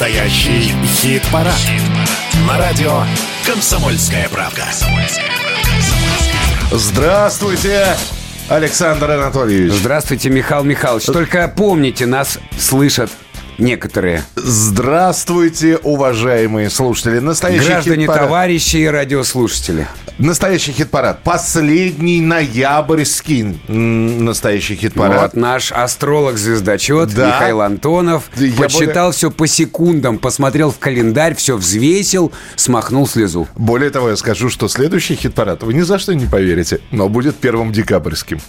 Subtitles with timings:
[0.00, 1.52] Настоящий хит-парад.
[2.48, 3.02] На радио
[3.44, 4.64] «Комсомольская правка».
[6.72, 7.84] Здравствуйте,
[8.48, 9.74] Александр Анатольевич.
[9.74, 11.04] Здравствуйте, Михаил Михайлович.
[11.04, 13.10] Только помните, нас слышат
[13.60, 14.24] некоторые.
[14.36, 17.18] Здравствуйте, уважаемые слушатели.
[17.18, 18.22] Настоящий Граждане, хит-парад.
[18.22, 19.86] товарищи и радиослушатели.
[20.18, 21.22] Настоящий хит-парад.
[21.22, 25.22] Последний ноябрьский настоящий хит-парад.
[25.22, 27.28] Вот наш астролог-звездочет Да.
[27.28, 33.48] Михаил Антонов Я подсчитал все по секундам, посмотрел в календарь, все взвесил, смахнул слезу.
[33.56, 37.36] Более того, я скажу, что следующий хит-парад, вы ни за что не поверите, но будет
[37.36, 38.40] первым декабрьским.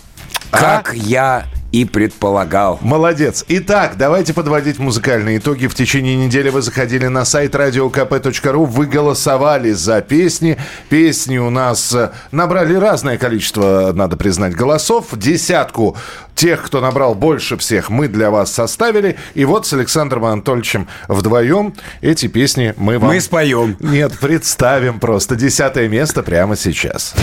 [0.51, 0.57] А?
[0.57, 2.79] Как я и предполагал.
[2.81, 3.45] Молодец.
[3.47, 5.67] Итак, давайте подводить музыкальные итоги.
[5.67, 10.57] В течение недели вы заходили на сайт radiokp.ru, вы голосовали за песни.
[10.89, 15.07] Песни у нас э, набрали разное количество, надо признать, голосов.
[15.13, 15.95] Десятку
[16.35, 19.17] тех, кто набрал больше всех, мы для вас составили.
[19.33, 23.11] И вот с Александром Анатольевичем вдвоем эти песни мы вам...
[23.11, 23.77] Мы споем.
[23.79, 25.35] Нет, представим просто.
[25.35, 27.15] Десятое место прямо сейчас.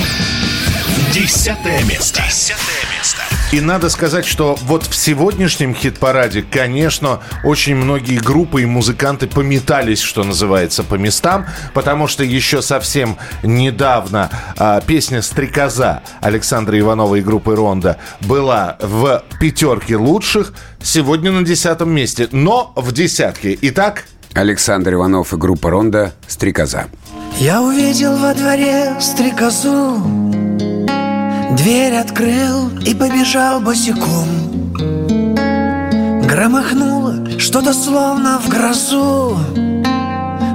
[1.12, 2.22] Десятое место.
[2.22, 3.22] Десятое место.
[3.50, 10.00] И надо сказать, что вот в сегодняшнем хит-параде, конечно, очень многие группы и музыканты пометались,
[10.00, 17.22] что называется, по местам, потому что еще совсем недавно а, песня «Стрекоза» Александра Иванова и
[17.22, 23.59] группы «Ронда» была в пятерке лучших, сегодня на десятом месте, но в десятке.
[23.62, 26.86] Итак, Александр Иванов и группа Ронда «Стрекоза».
[27.39, 30.47] Я увидел во дворе стрекозу
[31.58, 34.28] Дверь открыл и побежал босиком.
[36.24, 39.36] Громыхнуло что-то словно в грозу.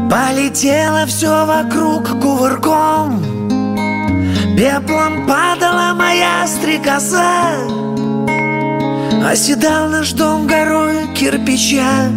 [0.09, 3.21] Полетело все вокруг кувырком.
[4.55, 7.51] Пеплом падала моя стрекоза.
[9.29, 12.07] Оседал наш дом горой кирпича.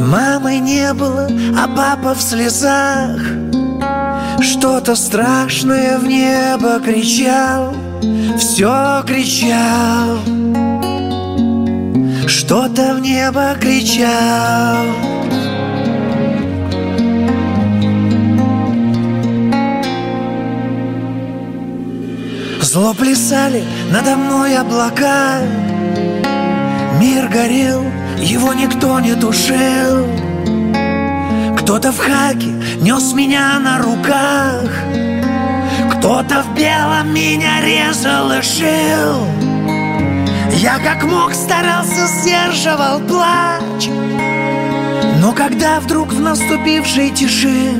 [0.00, 3.49] Мамы не было, а папа в слезах
[4.42, 7.74] Что-то страшное в небо кричал
[8.38, 10.18] Все кричал.
[12.26, 14.86] Что-то в небо кричал.
[22.62, 23.62] Зло плясали
[23.92, 25.40] надо мной облака.
[26.98, 27.84] Мир горел,
[28.18, 30.29] его никто не тушил
[31.70, 32.48] Кто-то в хаке
[32.80, 34.68] нес меня на руках.
[35.92, 39.24] Кто-то в белом меня резал и шил.
[40.56, 43.86] Я как мог старался сдерживал плач.
[45.22, 47.78] Но когда вдруг в наступившей тиши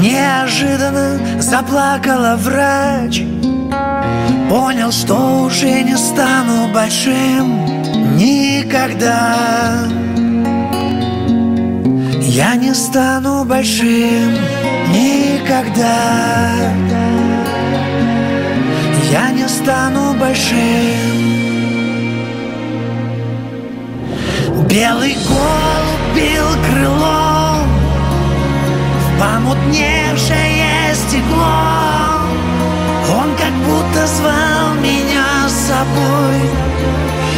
[0.00, 3.20] Неожиданно заплакала врач
[4.50, 9.86] Понял, что уже не стану большим Никогда
[12.28, 14.34] Я не стану большим
[14.88, 16.50] Никогда.
[19.12, 20.56] Я не стану большим.
[24.68, 27.68] Белый голубь бил крылом
[29.00, 31.62] В помутневшее стекло.
[33.20, 36.40] Он как будто звал меня с собой.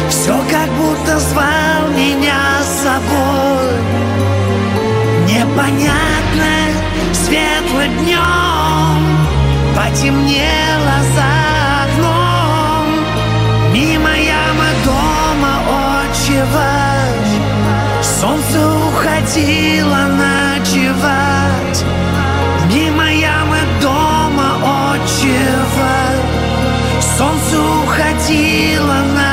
[0.09, 4.18] Все как будто звал меня с собой
[5.49, 6.53] Непонятно
[7.11, 8.99] светлым днем
[9.75, 11.29] Потемнело за
[11.85, 12.85] окном.
[13.73, 15.53] Мимо ямы дома
[16.03, 17.33] отчевать
[18.03, 21.83] Солнце уходило ночевать?
[22.71, 26.27] Мимо ямы дома отчевать
[27.17, 29.28] Солнце уходило ночевать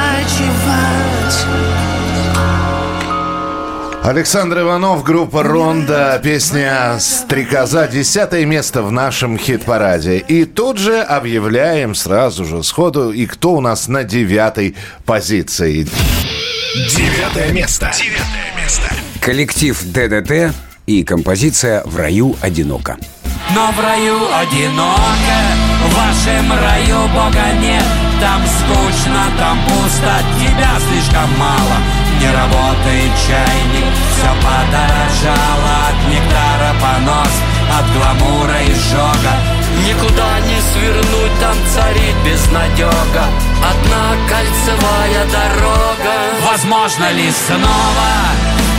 [4.06, 10.18] Александр Иванов, группа «Ронда», песня «Стрекоза», десятое место в нашем хит-параде.
[10.18, 14.76] И тут же объявляем сразу же сходу, и кто у нас на девятой
[15.06, 15.88] позиции.
[16.96, 17.90] Девятое место.
[17.96, 18.94] Девятое место.
[19.20, 20.54] Коллектив ДДТ
[20.86, 22.98] и композиция «В раю одиноко».
[23.56, 25.36] Но в раю одиноко,
[25.84, 27.84] в вашем раю Бога нет
[28.20, 37.34] Там скучно, там пусто, тебя слишком мало Не работает чайник, все подорожало От нектара понос,
[37.78, 39.34] от гламура и жога
[39.86, 43.24] Никуда не свернуть, там царит безнадега
[43.60, 46.14] Одна кольцевая дорога.
[46.50, 48.10] Возможно ли снова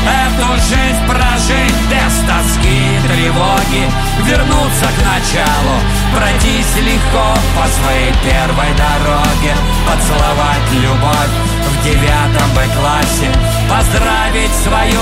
[0.07, 3.91] эту жизнь прожить без тоски и тревоги?
[4.23, 5.77] Вернуться к началу,
[6.15, 9.53] пройтись легко по своей первой дороге
[9.85, 13.29] Поцеловать любовь в девятом Б-классе
[13.69, 15.01] поздравить свою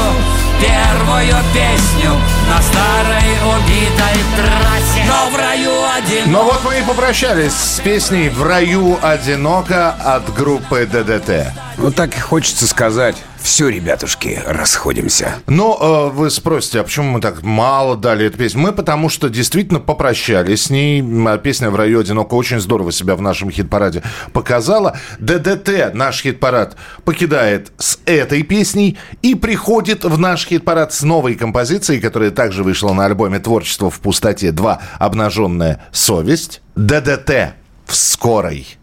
[0.59, 2.11] первую песню
[2.49, 5.05] на старой убитой трассе.
[5.07, 6.31] Но в раю один.
[6.31, 11.64] Ну вот мы и попрощались с песней «В раю одиноко» от группы ДДТ.
[11.77, 13.17] Ну так и хочется сказать.
[13.41, 15.35] Все, ребятушки, расходимся.
[15.45, 18.61] Но э, вы спросите, а почему мы так мало дали эту песню?
[18.61, 21.03] Мы потому что действительно попрощались с ней.
[21.27, 24.01] А Песня «В раю одиноко» очень здорово себя в нашем хит-параде
[24.33, 24.97] показала.
[25.19, 31.99] ДДТ наш хит-парад покидает с этой песней и приходит в наш хит-парад с новой композицией,
[31.99, 34.81] которая также вышла на альбоме «Творчество в пустоте 2.
[34.97, 36.61] Обнаженная совесть».
[36.75, 37.53] ДДТ
[37.85, 38.77] в скорой.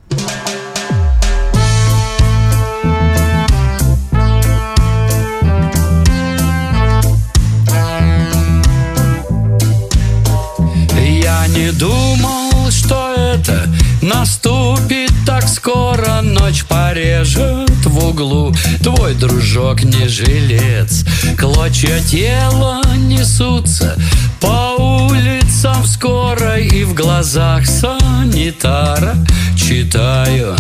[11.63, 13.69] Не думал, что это
[14.01, 16.21] наступит так скоро.
[16.23, 18.53] Ночь порежет в углу.
[18.83, 21.05] Твой дружок не жилец.
[21.39, 23.97] Клочья тела несутся
[24.41, 29.15] По улицам скоро И в глазах санитара
[29.57, 30.57] Читаю.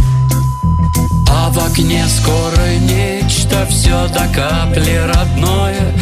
[1.28, 5.93] А в окне скоро нечто Все до капли родное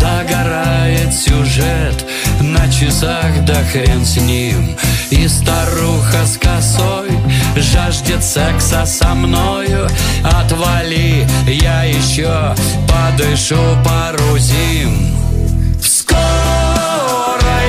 [0.00, 2.04] Догорает сюжет.
[2.40, 4.76] На часах да хрен с ним.
[5.10, 7.10] И старуха с косой
[7.56, 9.88] Жаждет секса со мною.
[10.22, 12.54] Отвали, я еще
[12.86, 15.16] Подышу пару зим
[15.80, 16.18] В скорой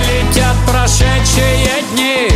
[0.09, 2.29] летят прошедшие дни.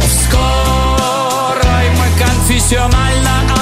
[0.00, 3.53] В скорой мы конфессионально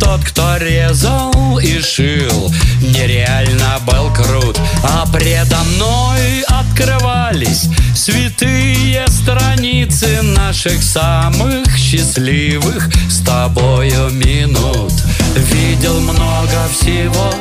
[0.00, 2.52] Тот, кто резал и шил.
[2.80, 14.92] Нереально был крут А предо мной открывались Святые страницы наших самых счастливых С тобою минут.
[15.36, 17.32] Видел много всего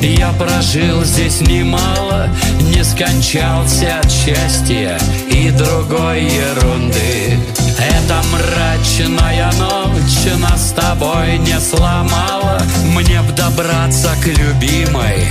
[0.00, 2.28] Я прожил здесь немало
[2.60, 4.98] Не скончался от счастья
[5.30, 7.38] И другой ерунды
[7.80, 12.60] эта мрачная ночь нас с тобой не сломала.
[12.84, 15.30] Мне б добраться к любимой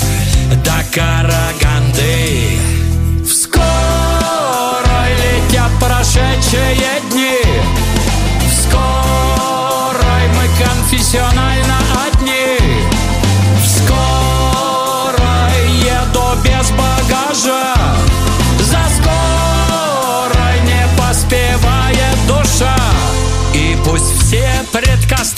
[0.63, 2.60] до Караганды.
[3.24, 3.63] В скорой
[5.24, 7.08] летят прошедшие дни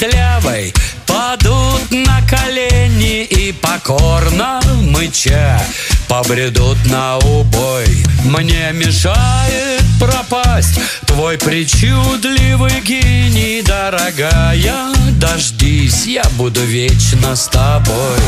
[0.01, 0.73] пред костлявой
[1.05, 5.59] Падут на колени и покорно мыча
[6.07, 7.85] Побредут на убой
[8.25, 18.19] Мне мешает пропасть Твой причудливый гений, дорогая Дождись, я буду вечно с тобой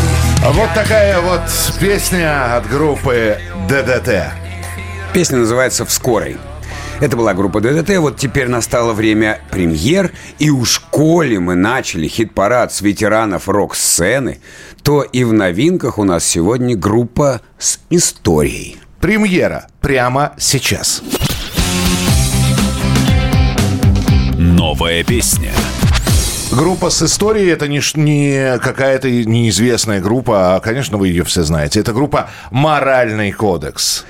[0.51, 1.41] Вот такая вот
[1.79, 4.31] песня от группы ДДТ.
[5.13, 6.37] Песня называется «В скорой».
[6.99, 12.71] Это была группа ДДТ, вот теперь настало время премьер, и у школе мы начали хит-парад
[12.73, 14.39] с ветеранов рок-сцены,
[14.83, 18.77] то и в новинках у нас сегодня группа с историей.
[19.01, 21.01] Премьера прямо сейчас.
[24.38, 25.51] Новая песня.
[26.51, 31.79] Группа с историей это не, не какая-то неизвестная группа, а, конечно, вы ее все знаете.
[31.79, 34.05] Это группа «Моральный кодекс».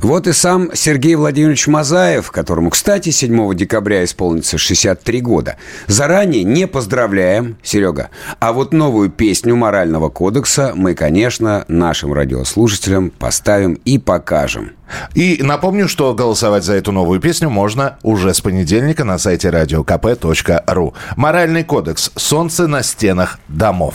[0.00, 5.56] Вот и сам Сергей Владимирович Мазаев, которому, кстати, 7 декабря исполнится 63 года.
[5.86, 8.10] Заранее не поздравляем, Серега.
[8.38, 14.72] А вот новую песню морального кодекса мы, конечно, нашим радиослушателям поставим и покажем.
[15.14, 20.94] И напомню, что голосовать за эту новую песню можно уже с понедельника на сайте radiokp.ru.
[21.16, 23.94] Моральный кодекс «Солнце на стенах домов».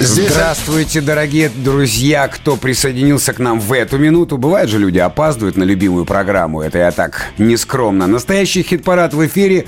[0.00, 4.36] Здесь Здравствуйте, дорогие друзья, кто присоединился к нам в эту минуту.
[4.36, 6.62] Бывает же, люди опаздывают на любимую программу.
[6.62, 8.08] Это я так нескромно.
[8.08, 9.66] Настоящий хит-парад в эфире.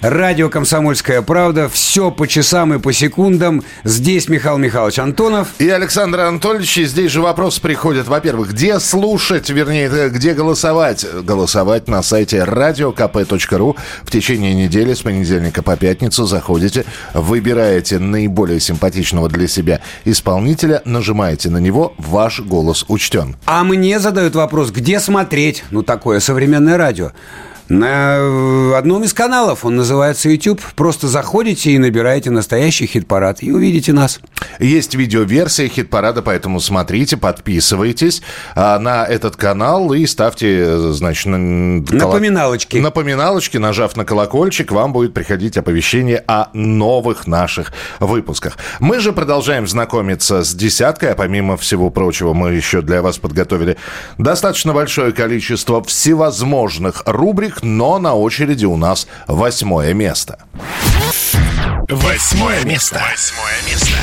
[0.00, 1.68] Радио «Комсомольская правда».
[1.68, 3.62] Все по часам и по секундам.
[3.84, 5.48] Здесь Михаил Михайлович Антонов.
[5.58, 8.06] И Александр Анатольевич, и здесь же вопрос приходит.
[8.06, 11.06] Во-первых, где слушать, вернее, э, где голосовать?
[11.22, 16.26] Голосовать на сайте radiokp.ru в течение недели с понедельника по пятницу.
[16.26, 19.65] Заходите, выбираете наиболее симпатичного для себя
[20.04, 23.36] исполнителя, нажимаете на него, ваш голос учтен.
[23.46, 25.64] А мне задают вопрос, где смотреть?
[25.70, 27.12] Ну, такое современное радио.
[27.68, 30.60] На э, одном из каналов, он называется YouTube.
[30.76, 34.20] Просто заходите и набираете настоящий хит-парад и увидите нас.
[34.60, 38.22] Есть видеоверсия хит-парада, поэтому смотрите, подписывайтесь
[38.54, 42.76] а, на этот канал и ставьте, э, значит, на- Напоминалочки.
[42.78, 48.58] Напоминалочки, нажав на колокольчик, вам будет приходить оповещение о новых наших выпусках.
[48.78, 53.76] Мы же продолжаем знакомиться с десяткой, а помимо всего прочего мы еще для вас подготовили
[54.18, 60.38] достаточно большое количество всевозможных рубрик, но на очереди у нас восьмое место.
[61.88, 63.00] Восьмое место.
[63.10, 63.96] Восьмое место.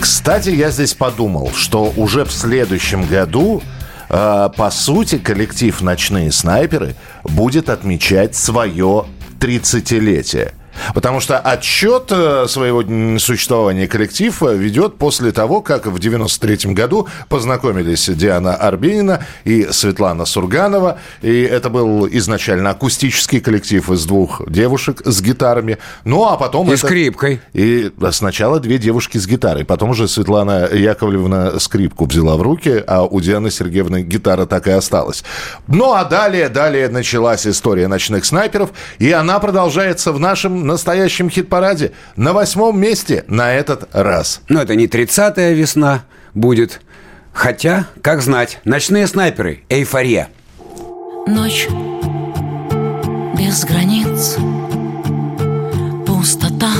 [0.00, 3.62] Кстати, я здесь подумал, что уже в следующем году,
[4.08, 9.06] э, по сути, коллектив «Ночные снайперы» будет отмечать свое
[9.40, 10.52] 30-летие.
[10.94, 12.82] Потому что отчет э, своего
[13.18, 20.24] существования коллектив э, ведет после того, как в 93 году познакомились Диана Арбенина и Светлана
[20.24, 20.98] Сурганова.
[21.22, 25.78] И это был изначально акустический коллектив из двух девушек с гитарами.
[26.04, 26.68] Ну, а потом...
[26.70, 27.40] И это- скрипкой.
[27.52, 33.04] и сначала две девушки с гитарой, потом уже Светлана Яковлевна скрипку взяла в руки, а
[33.04, 35.24] у Дианы Сергеевны гитара так и осталась.
[35.68, 41.92] Ну а далее, далее началась история ночных снайперов, и она продолжается в нашем настоящем хит-параде
[42.16, 44.40] на восьмом месте на этот раз.
[44.48, 46.04] Но это не 30-я весна
[46.34, 46.80] будет.
[47.32, 50.28] Хотя, как знать, ночные снайперы, эйфория.
[51.26, 51.68] Ночь
[53.36, 54.36] без границ,
[56.06, 56.72] пустота.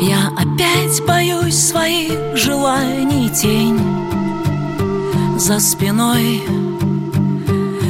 [0.00, 3.78] Я опять боюсь своих желаний тень
[5.38, 6.42] за спиной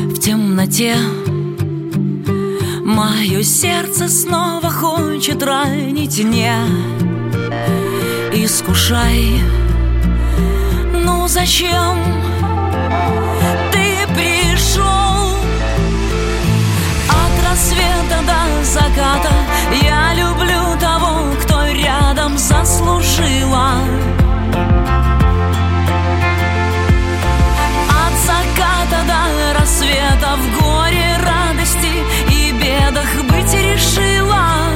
[0.08, 0.96] в темноте.
[2.94, 6.50] Мое сердце снова хочет ранить, не
[8.32, 9.40] искушай.
[10.92, 11.98] Ну зачем?
[13.72, 15.36] ты пришел
[17.08, 19.32] От рассвета до заката
[19.82, 23.72] Я люблю того, кто рядом заслужила
[27.88, 30.93] От заката до рассвета В горе,
[32.94, 34.68] водах быть решила.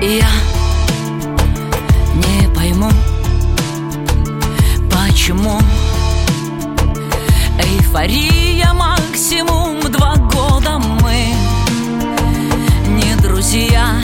[0.00, 0.28] Я
[2.14, 2.90] не пойму,
[4.90, 5.60] почему.
[7.58, 11.34] Эйфория максимум Два года мы
[12.88, 14.00] не друзья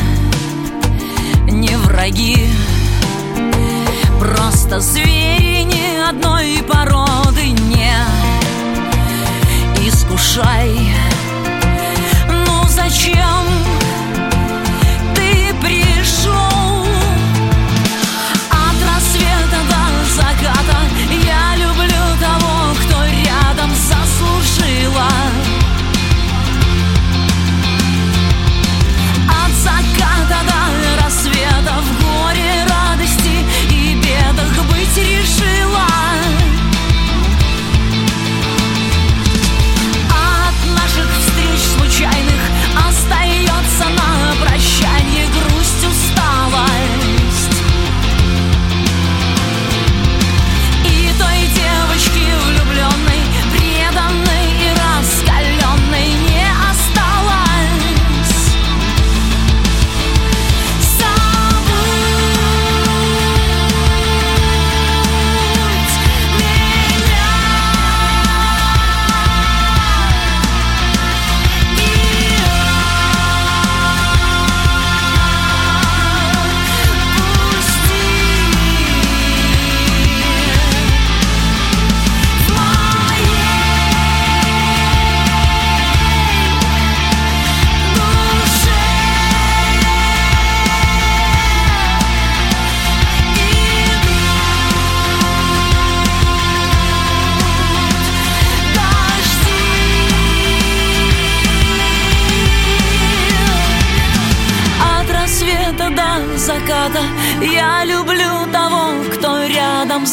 [1.47, 2.49] Не враги.
[4.19, 7.12] Просто звери ни одной породы.
[10.23, 10.45] душа.
[12.29, 13.62] Но ну зачем?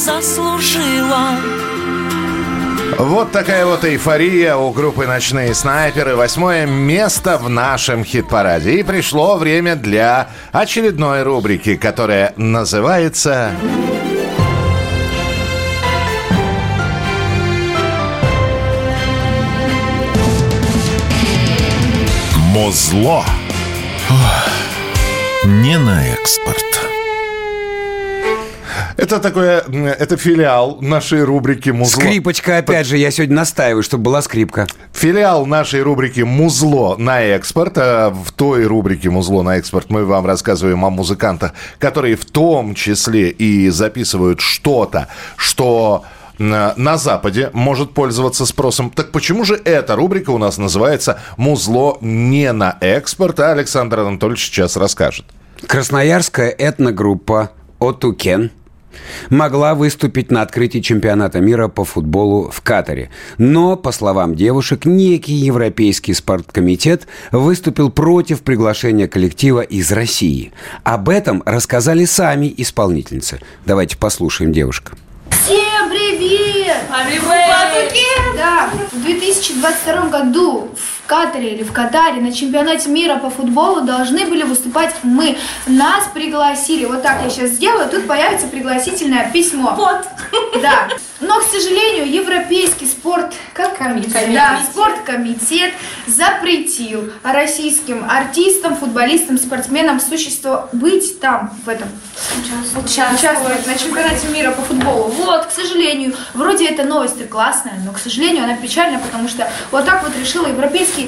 [0.09, 1.37] Заслужила
[2.97, 6.15] Вот такая вот эйфория у группы «Ночные снайперы».
[6.15, 8.79] Восьмое место в нашем хит-параде.
[8.79, 13.51] И пришло время для очередной рубрики, которая называется...
[22.51, 23.23] Мозло.
[25.45, 26.68] Не на экспорт.
[29.09, 31.99] Это такое, это филиал нашей рубрики «Музло».
[31.99, 34.67] Скрипочка, опять же, я сегодня настаиваю, чтобы была скрипка.
[34.93, 37.79] Филиал нашей рубрики «Музло на экспорт».
[37.79, 42.75] А В той рубрике «Музло на экспорт» мы вам рассказываем о музыкантах, которые в том
[42.75, 46.03] числе и записывают что-то, что
[46.37, 48.91] на на Западе может пользоваться спросом.
[48.91, 54.45] Так почему же эта рубрика у нас называется «Музло не на экспорт», а Александр Анатольевич
[54.45, 55.25] сейчас расскажет.
[55.65, 58.51] Красноярская этногруппа «Отукен»
[59.29, 63.09] могла выступить на открытии чемпионата мира по футболу в Катаре.
[63.37, 70.51] Но, по словам девушек, некий Европейский спорткомитет выступил против приглашения коллектива из России.
[70.83, 73.39] Об этом рассказали сами исполнительницы.
[73.65, 74.93] Давайте послушаем девушек.
[75.29, 76.77] Всем привет!
[78.35, 84.25] Да, в 2022 году в Катаре или в Катаре на чемпионате мира по футболу должны
[84.27, 85.39] были выступать мы.
[85.65, 86.85] Нас пригласили.
[86.85, 89.73] Вот так я сейчас сделаю, тут появится пригласительное письмо.
[89.75, 90.05] Вот.
[90.61, 90.87] Да.
[91.19, 93.33] Но, к сожалению, европейский спорт...
[93.53, 94.33] Как комитет?
[94.33, 95.73] Да, спорткомитет
[96.07, 101.89] запретил российским артистам, футболистам, спортсменам существо быть там, в этом
[102.77, 105.05] участвовать на чемпионате мира по футболу.
[105.05, 109.49] Вот, к сожалению, вроде эта новость и классная, но, к сожалению, она печальная, потому что
[109.71, 110.98] вот так вот решила европейский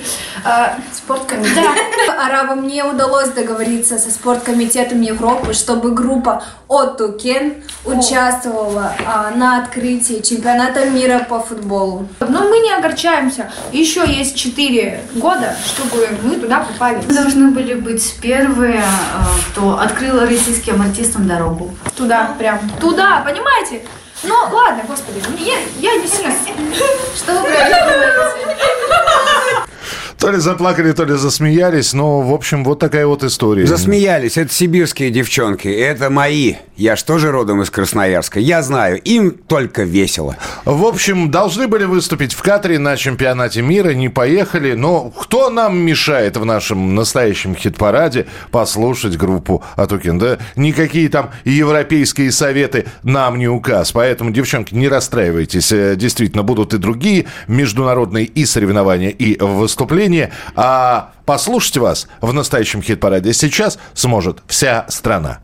[0.46, 0.50] э,
[0.94, 1.56] Спорткомитет.
[2.08, 2.26] Да.
[2.26, 10.86] Арабам не удалось договориться со спорткомитетом Европы, чтобы группа Отукен участвовала а, на открытии чемпионата
[10.86, 12.08] мира по футболу.
[12.20, 13.52] Но мы не огорчаемся.
[13.72, 17.02] Еще есть 4 года, чтобы мы туда попали.
[17.08, 21.76] Мы должны были быть первые, э, кто открыл российским артистам дорогу.
[21.98, 22.60] Туда, прям.
[22.80, 23.82] Туда, понимаете?
[24.24, 26.32] Ну, ладно, господи, я, я не сильно...
[27.16, 28.52] Что вы про это думаете?
[30.22, 33.66] То ли заплакали, то ли засмеялись, но, в общем, вот такая вот история.
[33.66, 36.58] Засмеялись, это сибирские девчонки, это мои.
[36.78, 40.38] Я ж тоже родом из Красноярска, я знаю, им только весело.
[40.64, 44.74] В общем, должны были выступить в Катаре на чемпионате мира, не поехали.
[44.74, 50.20] Но кто нам мешает в нашем настоящем хит-параде послушать группу Атукин?
[50.20, 53.92] Да никакие там европейские советы нам не указ.
[53.92, 55.72] Поэтому, девчонки, не расстраивайтесь.
[55.72, 60.11] Э, Действительно, будут и другие международные и соревнования, и выступления.
[60.56, 65.40] А послушать вас в настоящем хит-параде сейчас сможет вся страна.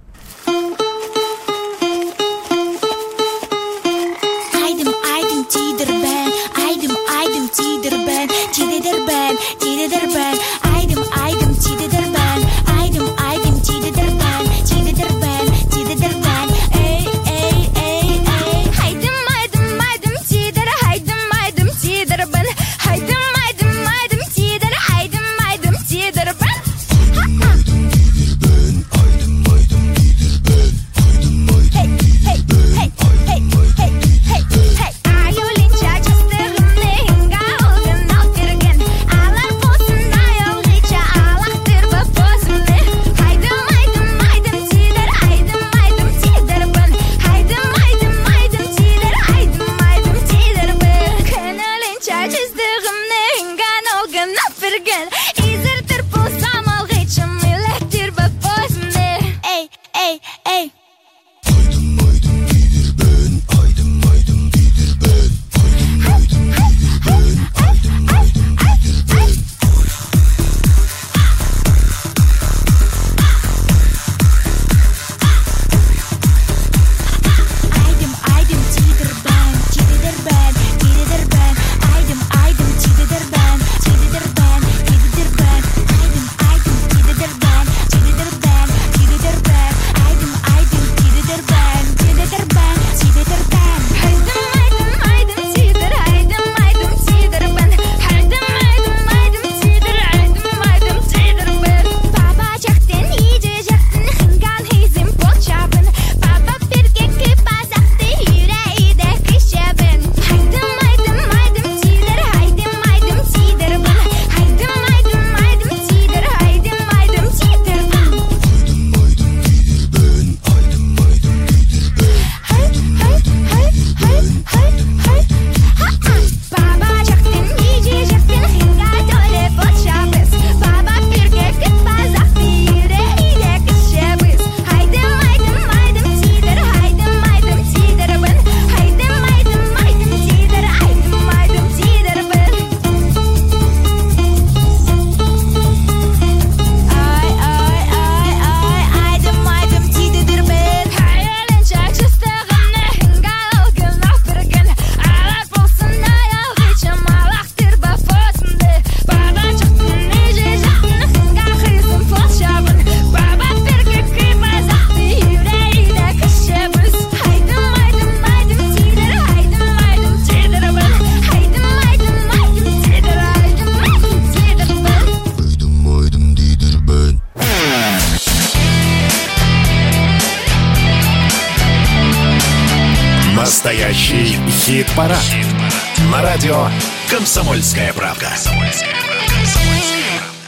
[186.37, 186.67] Радио
[187.09, 188.27] «Комсомольская правда».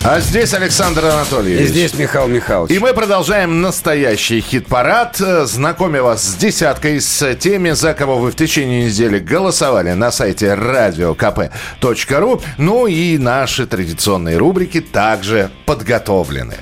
[0.04, 1.62] А здесь Александр Анатольевич.
[1.62, 2.72] И здесь Михаил Михайлович.
[2.72, 5.18] И мы продолжаем настоящий хит-парад.
[5.18, 10.54] Знакомя вас с десяткой, с теми, за кого вы в течение недели голосовали на сайте
[10.54, 12.42] radiokp.ru.
[12.60, 16.58] Ну и наши традиционные рубрики также подготовлены.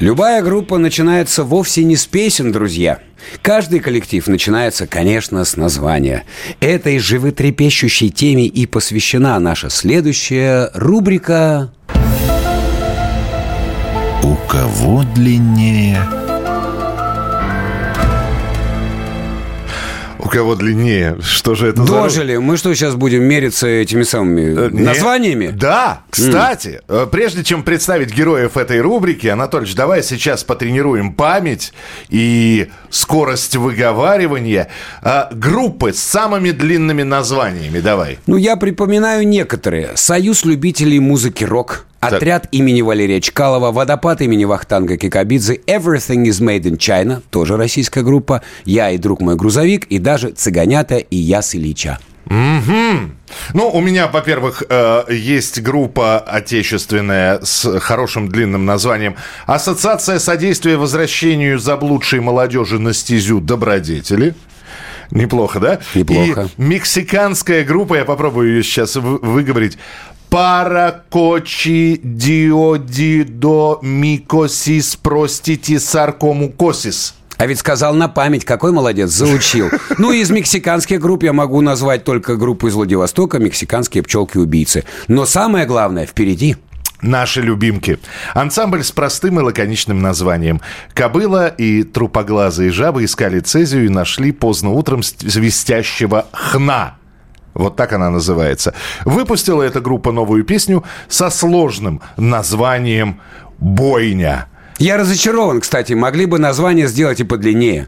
[0.00, 3.00] Любая группа начинается вовсе не с песен, друзья.
[3.42, 6.24] Каждый коллектив начинается, конечно, с названия.
[6.60, 11.72] Этой животрепещущей теме и посвящена наша следующая рубрика
[14.22, 15.98] У кого длиннее
[20.32, 21.18] кого длиннее?
[21.20, 21.92] Что же это за...
[21.92, 22.36] Дожили.
[22.38, 25.48] Мы что, сейчас будем мериться этими самыми Э, не- названиями?
[25.48, 31.72] Да, кстати, э, прежде чем представить героев этой рубрики, Анатольевич, давай сейчас потренируем память
[32.08, 34.68] и скорость выговаривания.
[35.02, 38.18] А, группы с самыми длинными названиями, давай.
[38.26, 39.90] Ну, я припоминаю некоторые.
[39.96, 41.84] Союз любителей музыки рок.
[42.02, 48.02] Отряд имени Валерия Чкалова, Водопад имени Вахтанга Кикабидзе, Everything is Made in China, тоже российская
[48.02, 52.00] группа, Я и друг мой грузовик, и даже Цыганята и Я с Ильича.
[52.24, 53.16] Мгм.
[53.54, 61.58] Ну, у меня, во-первых, э, есть группа отечественная с хорошим длинным названием «Ассоциация содействия возвращению
[61.60, 64.34] заблудшей молодежи на стезю добродетели».
[65.10, 65.78] Неплохо, да?
[65.94, 66.48] Неплохо.
[66.56, 69.76] И мексиканская группа, я попробую ее сейчас вы- выговорить,
[70.32, 77.14] Паракочи диодидо микосис простити саркомукосис.
[77.36, 79.68] А ведь сказал на память, какой молодец, заучил.
[79.98, 84.84] Ну, из мексиканских групп я могу назвать только группу из Владивостока «Мексиканские пчелки-убийцы».
[85.06, 86.56] Но самое главное впереди.
[87.02, 87.98] Наши любимки.
[88.32, 90.62] Ансамбль с простым и лаконичным названием.
[90.94, 96.96] Кобыла и трупоглазые жабы искали цезию и нашли поздно утром свистящего хна.
[97.54, 98.74] Вот так она называется.
[99.04, 103.20] Выпустила эта группа новую песню со сложным названием
[103.58, 104.48] «Бойня».
[104.78, 105.92] Я разочарован, кстати.
[105.92, 107.86] Могли бы название сделать и подлиннее.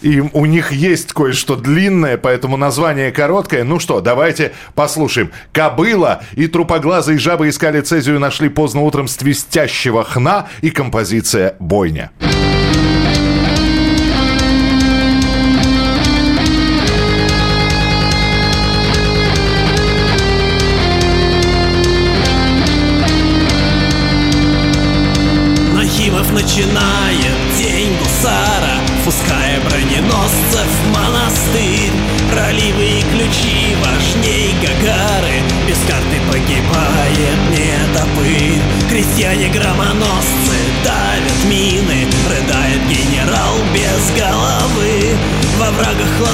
[0.00, 3.64] И у них есть кое-что длинное, поэтому название короткое.
[3.64, 5.32] Ну что, давайте послушаем.
[5.52, 12.12] Кобыла и трупоглазые жабы искали цезию, нашли поздно утром свистящего хна и композиция «Бойня».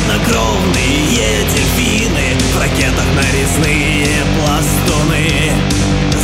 [0.06, 5.52] Хладнокровные дельфины В ракетах нарезные пластуны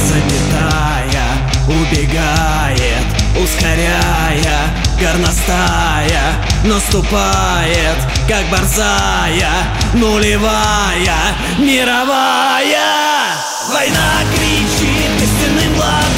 [0.08, 1.26] Запятая
[1.66, 6.22] убегает, ускоряя, горностая
[6.64, 9.50] Наступает, как борзая,
[9.94, 12.78] нулевая, мировая.
[13.72, 16.11] Война кричит костяным глаголом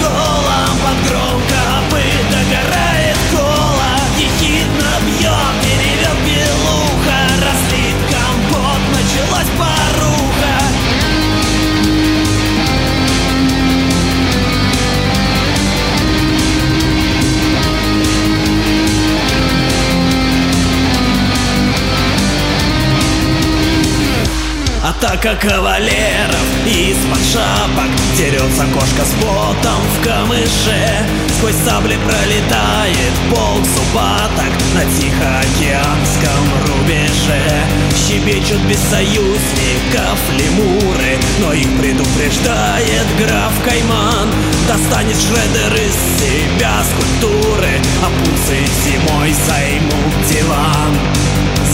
[24.99, 31.07] Атака кавалеров из-под шапок Дерется кошка с ботом в камыше.
[31.37, 37.65] Сквозь сабли пролетает полк зубаток На Тихоокеанском рубеже.
[37.97, 44.31] Щебечут без союзников лемуры Но их предупреждает граф Кайман.
[44.69, 50.97] Достанет шредер из себя скульптуры А пусы зимой займут диван.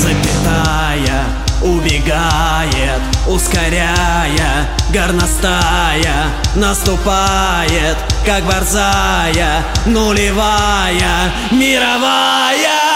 [0.00, 12.90] Запятая убегает, ускоряя, горностая Наступает, как борзая, нулевая, мировая.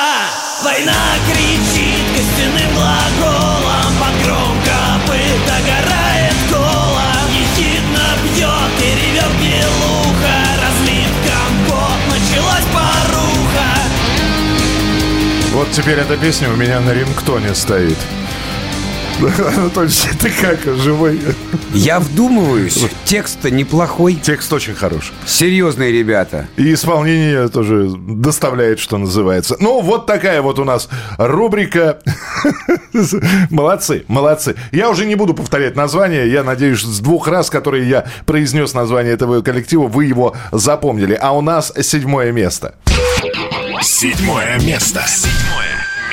[0.64, 0.92] Война
[1.31, 12.00] кричит костяным глаголом Под гром копыт догорает кола Ехидно бьет и ревет белуха Разлит компот,
[12.09, 13.70] началась поруха.
[15.53, 17.98] Вот теперь эта песня у меня на рингтоне стоит.
[19.57, 21.20] Анатольевич, ты как, живой?
[21.72, 22.87] Я вдумываюсь.
[23.05, 24.14] Текст-то неплохой.
[24.14, 25.12] Текст очень хороший.
[25.27, 26.48] Серьезные ребята.
[26.57, 29.57] И исполнение тоже доставляет, что называется.
[29.61, 31.98] Ну, вот такая вот у нас рубрика.
[33.50, 34.57] Молодцы, молодцы.
[34.72, 36.31] Я уже не буду повторять название.
[36.31, 41.14] Я надеюсь, с двух раз, которые я произнес название этого коллектива, вы его запомнили.
[41.20, 42.74] А у нас седьмое место.
[43.81, 45.05] Седьмое место.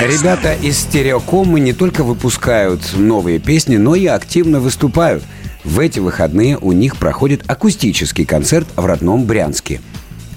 [0.02, 5.24] Ребята из стереокомы не только выпускают новые песни, но и активно выступают.
[5.64, 9.80] В эти выходные у них проходит акустический концерт в родном Брянске.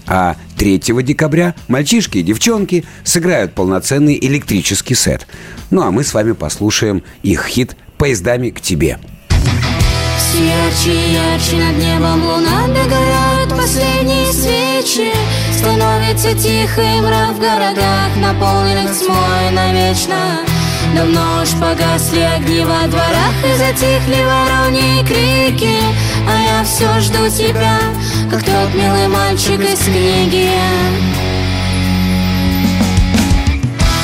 [0.06, 5.26] А 3 декабря мальчишки и девчонки сыграют полноценный электрический сет.
[5.70, 8.98] Ну а мы с вами послушаем их хит «Поездами к тебе».
[10.34, 15.12] Все ярче и ярче над небом луна Догорают последние свечи.
[15.56, 20.40] Становится тихо и мрак в городах Наполненных тьмой навечно.
[20.96, 25.78] Давно уж погасли огни во дворах И затихли вороньи крики.
[26.28, 27.78] А я все жду тебя
[28.28, 30.50] Как тот милый мальчик из книги.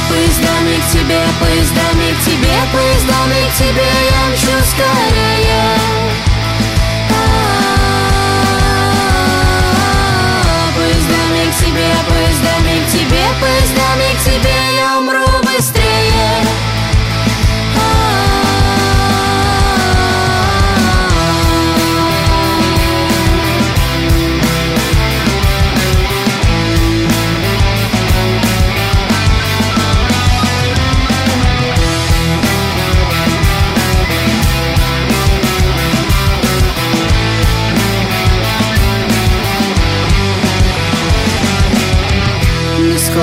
[0.09, 6.10] Поездами к тебе, поездами к тебе, поездами к тебе я мчу скорее.
[11.50, 16.69] К тебе, поездами к тебе, поездами к тебе я умру быстрее.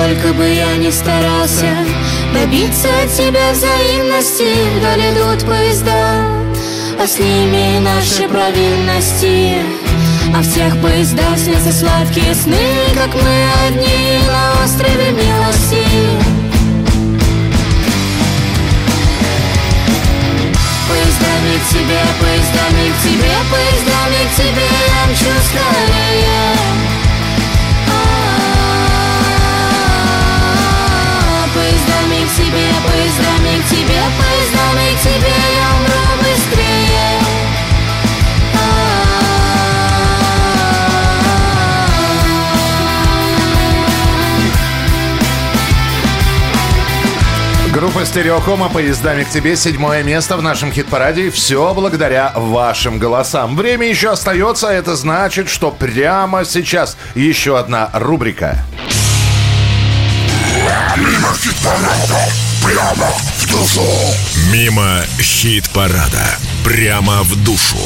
[0.08, 1.66] Сколько бы я ни старался.
[2.32, 4.46] Добиться от тебя взаимности
[4.78, 6.24] Вдаль идут поезда.
[6.98, 9.56] А с ними наши провинности.
[10.34, 12.56] А в тех поездах снятся сладкие сны
[12.94, 15.84] Как мы одни на острове милости.
[20.88, 26.97] Поездами к тебе, поездами к тебе, поездами к тебе я мчу скорее.
[33.08, 36.68] Поездами к тебе, поездами к тебе я умру быстрее.
[47.72, 49.56] Группа «Стереокома» поездами к тебе.
[49.56, 51.30] Седьмое место в нашем хит-параде.
[51.30, 53.56] Все благодаря вашим голосам.
[53.56, 54.68] Время еще остается.
[54.68, 58.58] а Это значит, что прямо сейчас еще одна рубрика.
[60.96, 63.06] Мимо хит-парада, прямо
[63.38, 63.82] в душу.
[64.52, 67.78] Мимо хит-парада, прямо в душу.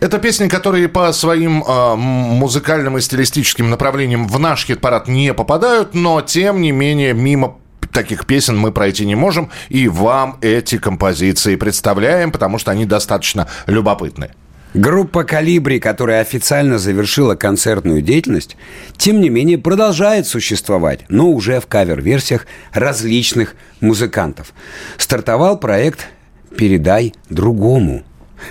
[0.00, 5.94] Это песни, которые по своим э, музыкальным и стилистическим направлениям в наш хит-парад не попадают,
[5.94, 7.58] но тем не менее мимо
[7.92, 13.46] таких песен мы пройти не можем, и вам эти композиции представляем, потому что они достаточно
[13.66, 14.30] любопытны.
[14.74, 18.56] Группа «Калибри», которая официально завершила концертную деятельность,
[18.96, 24.52] тем не менее продолжает существовать, но уже в кавер-версиях различных музыкантов.
[24.98, 26.08] Стартовал проект
[26.56, 28.02] «Передай другому».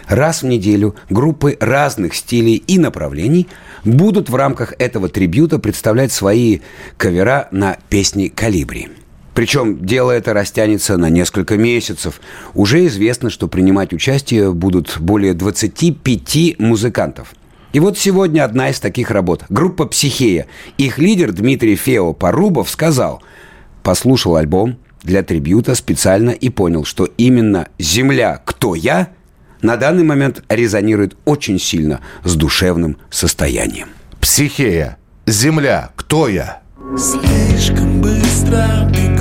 [0.08, 3.50] Раз в неделю группы разных стилей и направлений
[3.84, 6.60] будут в рамках этого трибюта представлять свои
[6.98, 8.88] кавера на песни «Калибри».
[9.34, 12.22] Причем дело это растянется на несколько месяцев.
[12.54, 17.34] Уже известно, что принимать участие будут более 25 музыкантов.
[17.74, 19.46] И вот сегодня одна из таких работ.
[19.50, 20.46] Группа «Психея».
[20.78, 23.24] Их лидер Дмитрий Фео Порубов сказал,
[23.82, 28.40] послушал альбом для трибюта специально и понял, что именно «Земля.
[28.46, 29.10] Кто я?»
[29.64, 33.90] на данный момент резонирует очень сильно с душевным состоянием.
[34.22, 34.98] «Психея.
[35.26, 35.92] Земля.
[35.96, 36.62] Кто я?»
[36.98, 39.13] Слишком быстро бегут,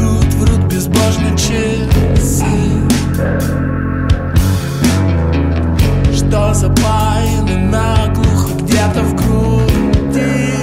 [6.32, 10.54] Что запаяно наглухо где-то в груди.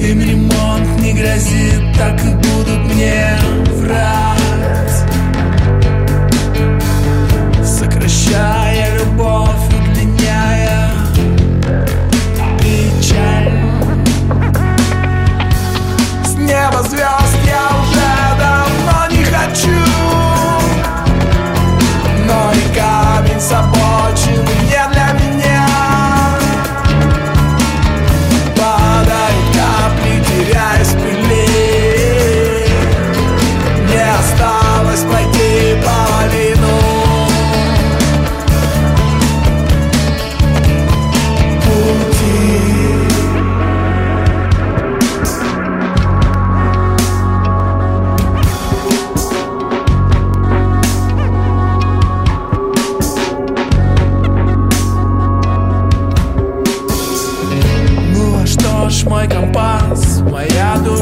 [0.00, 3.36] Им ремонт не грозит, так и будут мне
[3.76, 5.04] врать.
[7.62, 10.88] Сокращая любовь, удлиняя
[12.60, 13.52] печаль.
[16.24, 17.21] С неба звезд
[23.52, 23.81] Но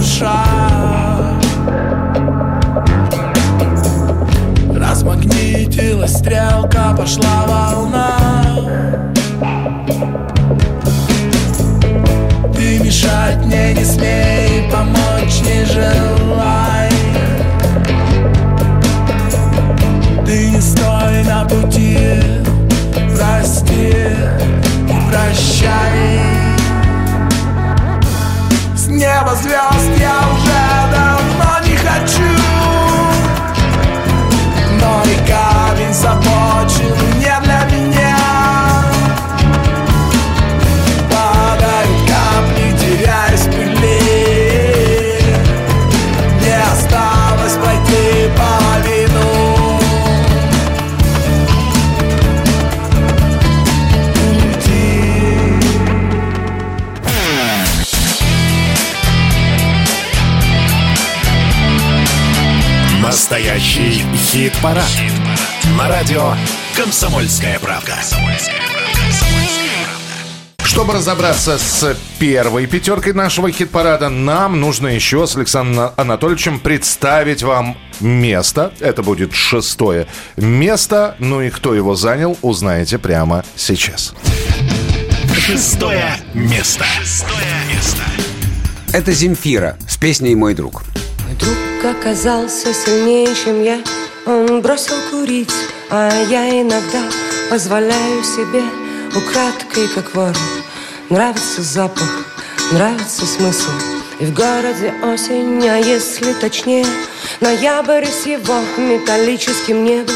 [0.00, 0.44] душа.
[4.74, 8.16] Размагнитилась стрелка, пошла волна.
[12.54, 16.90] Ты мешать мне не смей, помочь не желай.
[20.24, 21.98] Ты не стой на пути,
[23.16, 23.94] прости
[29.20, 30.39] С неба звезд я
[63.60, 64.90] Настоящий хит-парад.
[65.76, 66.32] На радио
[66.74, 67.94] «Комсомольская правда».
[70.64, 77.76] Чтобы разобраться с первой пятеркой нашего хит-парада, нам нужно еще с Александром Анатольевичем представить вам
[78.00, 78.72] место.
[78.80, 80.06] Это будет шестое
[80.38, 81.16] место.
[81.18, 84.14] Ну и кто его занял, узнаете прямо сейчас.
[85.36, 86.86] Шестое место.
[88.94, 90.82] Это Земфира с песней «Мой друг».
[91.26, 93.80] Мой друг оказался сильнее, чем я.
[94.26, 95.52] Он бросил курить,
[95.90, 97.02] а я иногда
[97.48, 98.62] позволяю себе
[99.16, 100.34] Украдкой, как вор
[101.08, 102.24] Нравится запах,
[102.70, 103.70] нравится смысл.
[104.20, 106.86] И в городе осень, а если точнее
[107.40, 110.14] Ноябрь с его металлическим небом.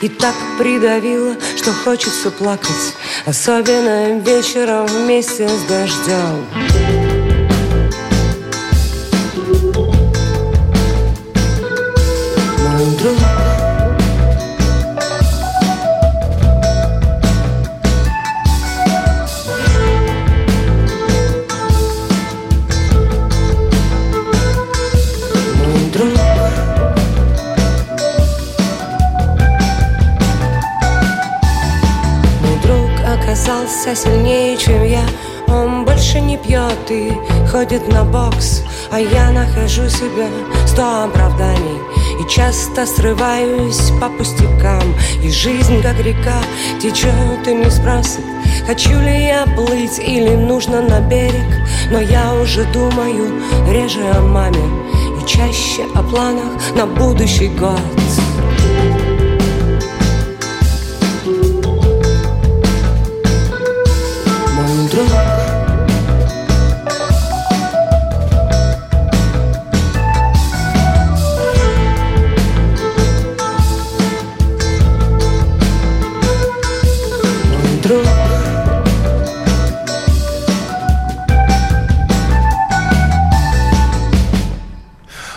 [0.00, 2.94] И так придавило, что хочется плакать
[3.26, 7.01] Особенно вечером вместе с дождем
[12.82, 13.16] Мой друг
[32.40, 35.04] Мой друг оказался сильнее, чем я.
[35.46, 37.12] Он больше не пьет и
[37.48, 38.62] ходит на бокс
[38.94, 40.28] А я нахожу себя
[40.66, 41.80] сто оправданий
[42.20, 44.94] И часто срываюсь по пустякам.
[45.24, 46.42] И жизнь, как река,
[46.78, 48.20] течет и не спросит
[48.66, 51.46] Хочу ли я плыть или нужно на берег.
[51.90, 54.60] Но я уже думаю реже о маме
[55.18, 57.80] И чаще о планах на будущий год.
[64.54, 65.41] Мой друг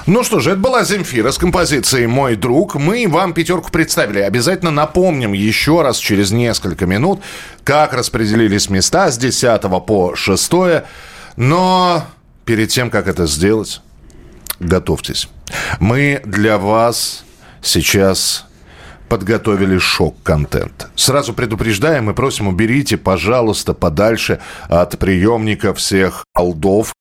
[0.08, 2.76] Ну что же, это была Земфира с композицией «Мой друг».
[2.76, 4.20] Мы вам пятерку представили.
[4.20, 7.22] Обязательно напомним еще раз через несколько минут,
[7.64, 10.52] как распределились места с 10 по 6.
[11.38, 12.06] Но
[12.46, 13.82] перед тем, как это сделать,
[14.60, 15.28] готовьтесь.
[15.80, 17.24] Мы для вас
[17.64, 18.46] сейчас
[19.10, 20.88] подготовили шок-контент.
[20.96, 24.40] Сразу предупреждаем и просим, уберите, пожалуйста, подальше
[24.70, 26.94] от приемника всех алдов,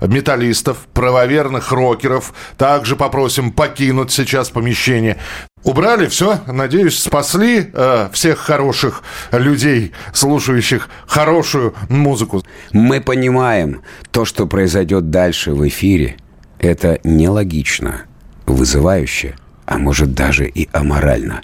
[0.00, 2.32] металлистов, правоверных рокеров.
[2.56, 5.18] Также попросим покинуть сейчас помещение.
[5.64, 12.42] Убрали все, надеюсь, спасли э, всех хороших людей, слушающих хорошую музыку.
[12.72, 16.16] Мы понимаем, то, что произойдет дальше в эфире,
[16.58, 18.02] это нелогично,
[18.46, 21.42] вызывающе, а может даже и аморально.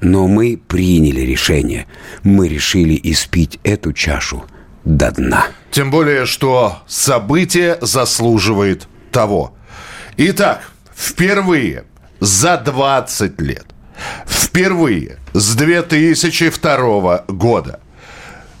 [0.00, 1.86] Но мы приняли решение.
[2.22, 4.44] Мы решили испить эту чашу
[4.84, 5.46] до дна.
[5.76, 9.54] Тем более, что событие заслуживает того.
[10.16, 11.84] Итак, впервые
[12.18, 13.66] за 20 лет,
[14.26, 17.80] впервые с 2002 года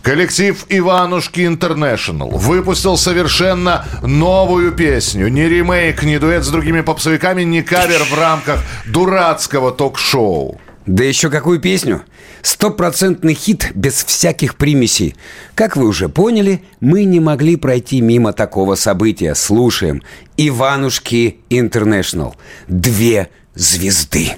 [0.02, 5.28] Коллектив Иванушки Интернешнл выпустил совершенно новую песню.
[5.28, 10.60] Не ремейк, не дуэт с другими попсовиками, не кавер в рамках дурацкого ток-шоу.
[10.86, 12.02] Да еще какую песню?
[12.42, 15.16] Стопроцентный хит без всяких примесей.
[15.56, 19.34] Как вы уже поняли, мы не могли пройти мимо такого события.
[19.34, 20.02] Слушаем.
[20.36, 22.36] Иванушки Интернешнл.
[22.68, 24.32] Две звезды.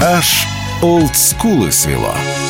[0.00, 0.46] Аж
[0.80, 2.14] олдскулы свело.
[2.14, 2.47] Еле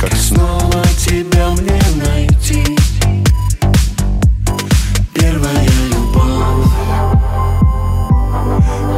[0.00, 2.78] как снова тебя мне найти.
[5.12, 6.70] Первая любовь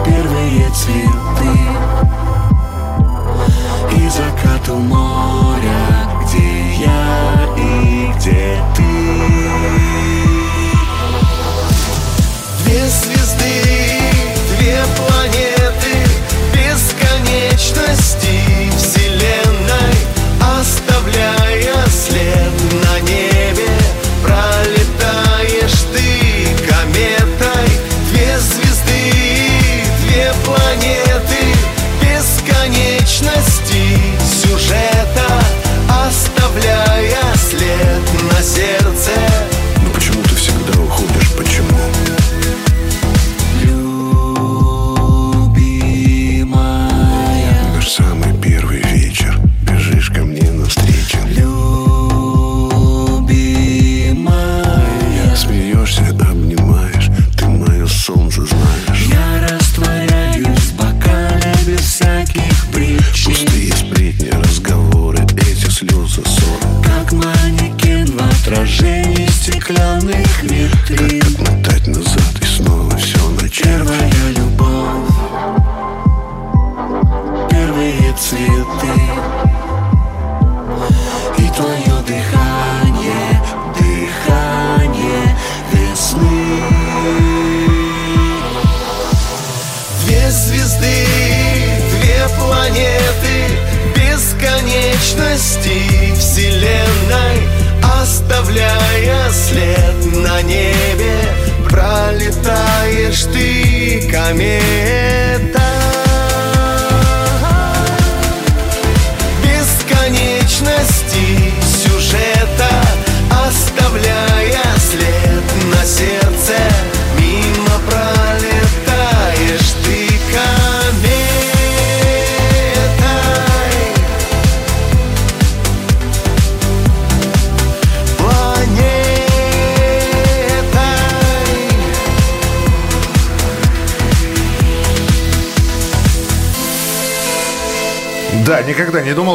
[0.04, 1.58] Первые цветы.
[3.96, 8.69] И закат у моря Где я и где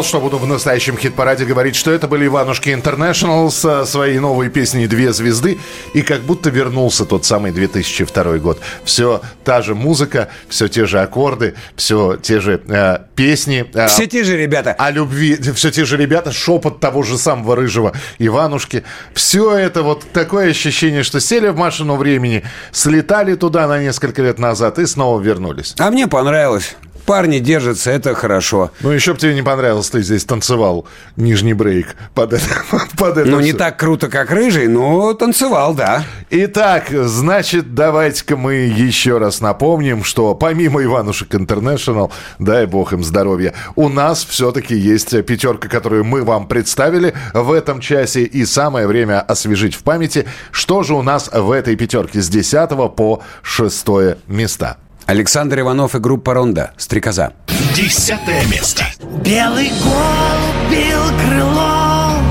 [0.05, 4.87] что буду в настоящем хит-параде говорить, что это были Иванушки Интернешнл со своей новой песней
[4.87, 5.59] «Две звезды».
[5.93, 8.59] И как будто вернулся тот самый 2002 год.
[8.83, 13.65] Все та же музыка, все те же аккорды, все те же э, песни.
[13.73, 14.73] э, Все те же ребята.
[14.77, 18.83] о любви, все те же ребята, шепот того же самого рыжего Иванушки.
[19.13, 24.37] Все это вот такое ощущение, что сели в машину времени, слетали туда на несколько лет
[24.39, 25.73] назад и снова вернулись.
[25.79, 26.75] А мне понравилось.
[27.05, 28.71] Парни держатся, это хорошо.
[28.81, 32.45] Ну, еще бы тебе не понравилось, ты здесь танцевал нижний брейк под это.
[32.97, 33.57] под это Ну, не всё.
[33.57, 36.03] так круто, как рыжий, но танцевал, да.
[36.31, 43.53] Итак, значит, давайте-ка мы еще раз напомним, что помимо Иванушек Интернешнл, дай бог им здоровья,
[43.75, 48.23] у нас все-таки есть пятерка, которую мы вам представили в этом часе.
[48.23, 52.95] И самое время освежить в памяти, что же у нас в этой пятерке с 10
[52.95, 53.87] по 6
[54.27, 54.77] места.
[55.05, 56.71] Александр Иванов и группа «Ронда».
[56.77, 57.33] «Стрекоза».
[57.75, 58.85] Десятое место.
[59.23, 62.23] Белый голубь бил крылом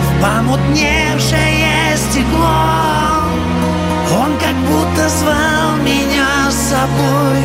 [0.00, 2.48] В помутневшее стекло
[4.18, 7.42] Он как будто звал меня с собой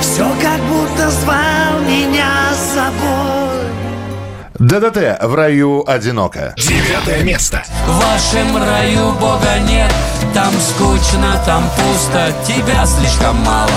[0.00, 3.23] Все как будто звал меня с собой
[4.58, 6.54] ДДТ в раю одиноко.
[6.56, 7.62] Девятое место.
[7.86, 9.92] В вашем раю Бога нет
[10.32, 13.68] Там скучно, там пусто Тебя слишком мало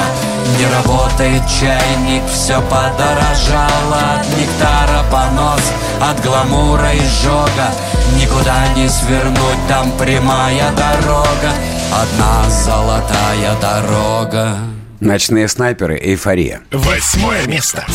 [0.57, 5.61] Не работает чайник Все подорожало От нектара понос
[5.99, 7.71] От гламура изжога
[8.15, 11.51] Никуда не свернуть Там прямая дорога
[11.91, 14.57] Одна золотая дорога
[14.99, 15.95] Ночные снайперы.
[15.95, 16.61] Эйфория.
[16.71, 17.86] Восьмое место.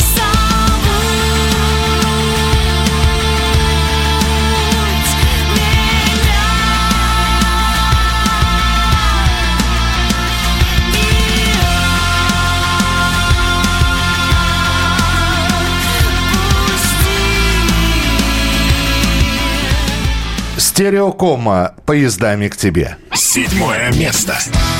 [20.73, 22.97] Стереокома поездами к тебе.
[23.13, 24.35] Седьмое место.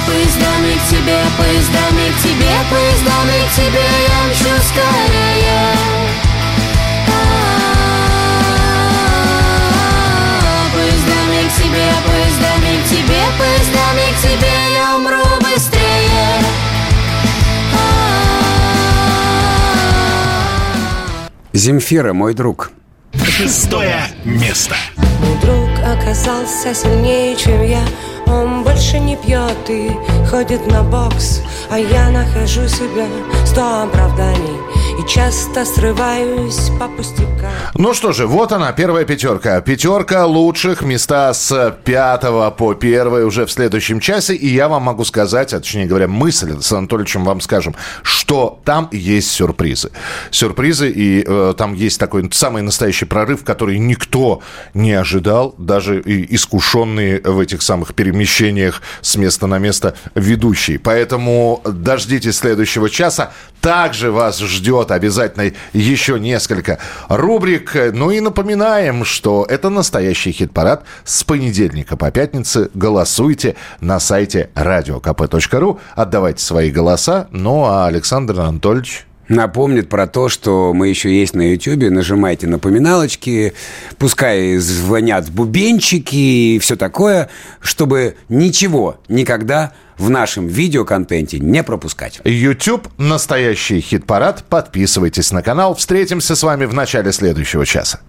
[0.08, 5.62] Поездами к тебе, поездами к тебе, поездами к тебе я мчу скорее.
[10.74, 16.42] Поездами к тебе, поездами к тебе, поездами к тебе я умру быстрее.
[21.54, 22.72] Земфира, мой друг.
[23.22, 24.76] Шестое место.
[24.98, 27.84] Мой друг оказался сильнее, чем я
[28.28, 29.92] Он больше не пьет и
[30.30, 33.08] ходит на бокс А я нахожу себя
[33.46, 34.60] сто оправданий
[35.00, 39.60] И часто срываюсь по пустякам Ну что же, вот она, первая пятерка.
[39.62, 44.36] Пятерка лучших места с пятого по первое уже в следующем часе.
[44.36, 48.88] И я вам могу сказать, а точнее говоря, мысль с Анатольевичем вам скажем, что там
[48.92, 49.92] есть сюрпризы.
[50.30, 54.42] Сюрпризы, и э, там есть такой самый настоящий прорыв, который никто
[54.76, 60.78] не ожидал, даже и искушенные в этих самых перемещениях с места на место ведущие.
[60.78, 63.32] Поэтому дождитесь следующего часа.
[63.64, 67.74] Также вас ждет обязательно еще несколько рубрик.
[67.94, 72.70] Ну и напоминаем, что это настоящий хит-парад с понедельника по пятнице.
[72.74, 75.80] Голосуйте на сайте radiokp.ru.
[75.96, 77.30] Отдавайте свои голоса.
[77.32, 81.90] Ну а Александр Анатольевич напомнит про то, что мы еще есть на YouTube.
[81.90, 83.54] Нажимайте напоминалочки,
[83.98, 87.30] пускай звонят бубенчики и все такое,
[87.62, 92.20] чтобы ничего никогда в нашем видеоконтенте не пропускать.
[92.24, 94.44] YouTube– настоящий хит-парад.
[94.50, 95.76] Подписывайтесь на канал.
[95.76, 98.00] Встретимся с вами в начале следующего часа.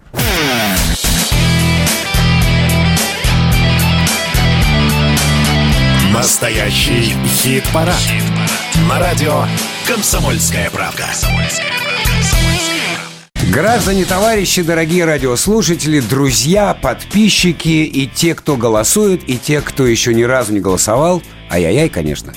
[6.11, 7.13] Настоящий
[7.43, 7.95] хит-парад.
[7.95, 8.89] хит-парад.
[8.89, 9.45] На радио
[9.87, 11.05] «Комсомольская правда».
[13.51, 20.23] Граждане, товарищи, дорогие радиослушатели, друзья, подписчики и те, кто голосует, и те, кто еще ни
[20.23, 21.21] разу не голосовал,
[21.51, 22.33] ай-яй-яй, конечно,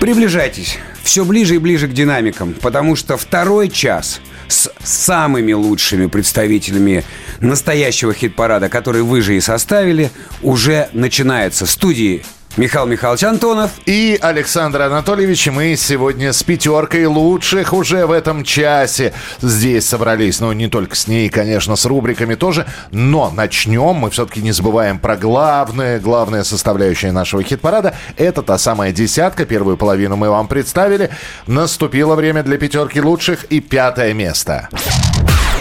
[0.00, 7.04] приближайтесь все ближе и ближе к динамикам, потому что второй час с самыми лучшими представителями
[7.40, 10.10] настоящего хит-парада, который вы же и составили,
[10.42, 11.66] уже начинается.
[11.66, 12.24] В студии
[12.56, 13.72] Михаил Михайлович Антонов.
[13.84, 20.40] И Александр Анатольевич, мы сегодня с пятеркой лучших уже в этом часе здесь собрались.
[20.40, 22.66] Ну, не только с ней, конечно, с рубриками тоже.
[22.92, 23.96] Но начнем.
[23.96, 27.94] Мы все-таки не забываем про главное, главная составляющая нашего хит-парада.
[28.16, 29.44] Это та самая десятка.
[29.44, 31.10] Первую половину мы вам представили.
[31.46, 34.70] Наступило время для пятерки лучших и пятое место.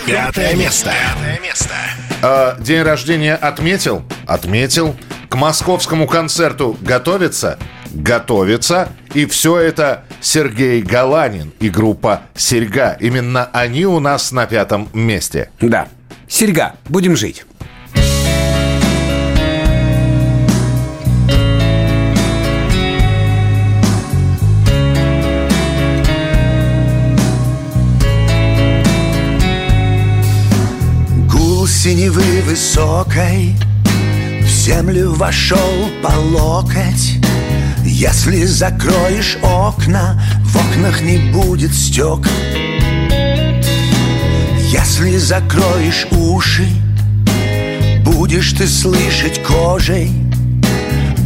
[0.05, 0.91] Пятое место.
[0.91, 1.73] Пятое место.
[2.21, 4.03] Э, день рождения отметил?
[4.27, 4.95] Отметил.
[5.29, 7.57] К московскому концерту готовится?
[7.91, 8.89] Готовится.
[9.15, 12.95] И все это Сергей Галанин и группа «Серьга».
[12.99, 15.49] Именно они у нас на пятом месте.
[15.59, 15.87] Да.
[16.27, 17.43] Серьга, будем жить.
[32.55, 33.53] Высокой
[34.41, 37.17] В землю вошел по локоть.
[37.83, 42.25] Если закроешь окна В окнах не будет стек
[44.71, 46.65] Если закроешь уши
[48.05, 50.11] Будешь ты слышать кожей.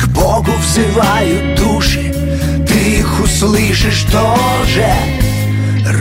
[0.01, 2.11] К Богу взывают души
[2.67, 4.91] Ты их услышишь тоже.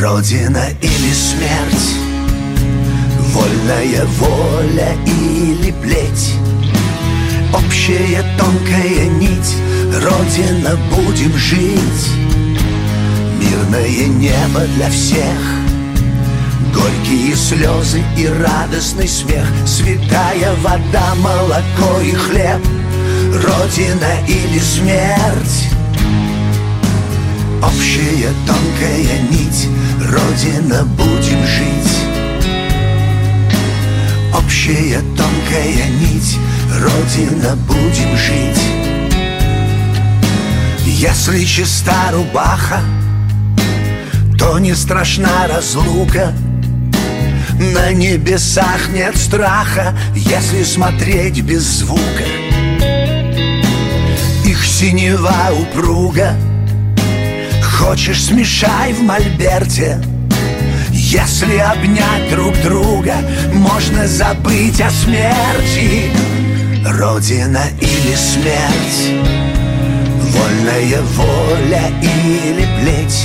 [0.01, 2.08] Родина или смерть
[3.39, 6.34] Вольная воля или плеть.
[7.53, 9.57] Общая тонкая нить
[9.95, 12.11] Родина, будем жить.
[13.41, 15.39] Мирное небо для всех.
[16.74, 19.47] Горькие слезы и радостный смех.
[19.64, 22.61] Святая вода, молоко и хлеб.
[23.34, 25.68] Родина или смерть.
[27.62, 29.68] Общая тонкая нить.
[30.11, 32.08] Родина, будем жить
[34.35, 36.39] Общая тонкая нить.
[36.81, 38.61] Родина, будем жить.
[40.85, 42.81] Если чиста рубаха
[44.39, 46.33] То не страшна разлука.
[47.74, 52.24] На небесах нет страха Если смотреть без звука.
[54.45, 56.35] Их синева упруга.
[57.62, 60.01] Хочешь, смешай в мольберте
[61.11, 63.15] Если обнять друг друга
[63.55, 66.13] Можно забыть о смерти.
[66.85, 69.25] Родина или смерть
[70.21, 73.25] Вольная воля или плеть.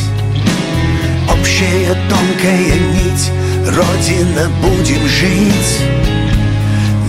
[1.30, 3.32] Общая тонкая нить
[3.68, 5.82] Родина, будем жить.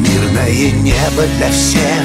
[0.01, 2.05] Мирное небо для всех.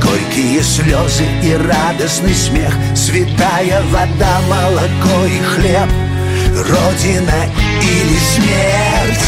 [0.00, 2.74] Горькие слезы и радостный смех.
[2.94, 6.05] Святая вода, молоко и хлеб
[6.56, 7.52] Родина
[7.82, 9.26] или смерть?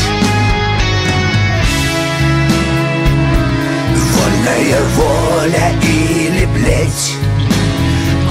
[4.15, 7.17] Вольная воля или плеть?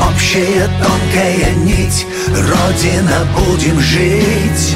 [0.10, 2.08] Общая тонкая нить.
[2.30, 4.76] Родина, будем жить.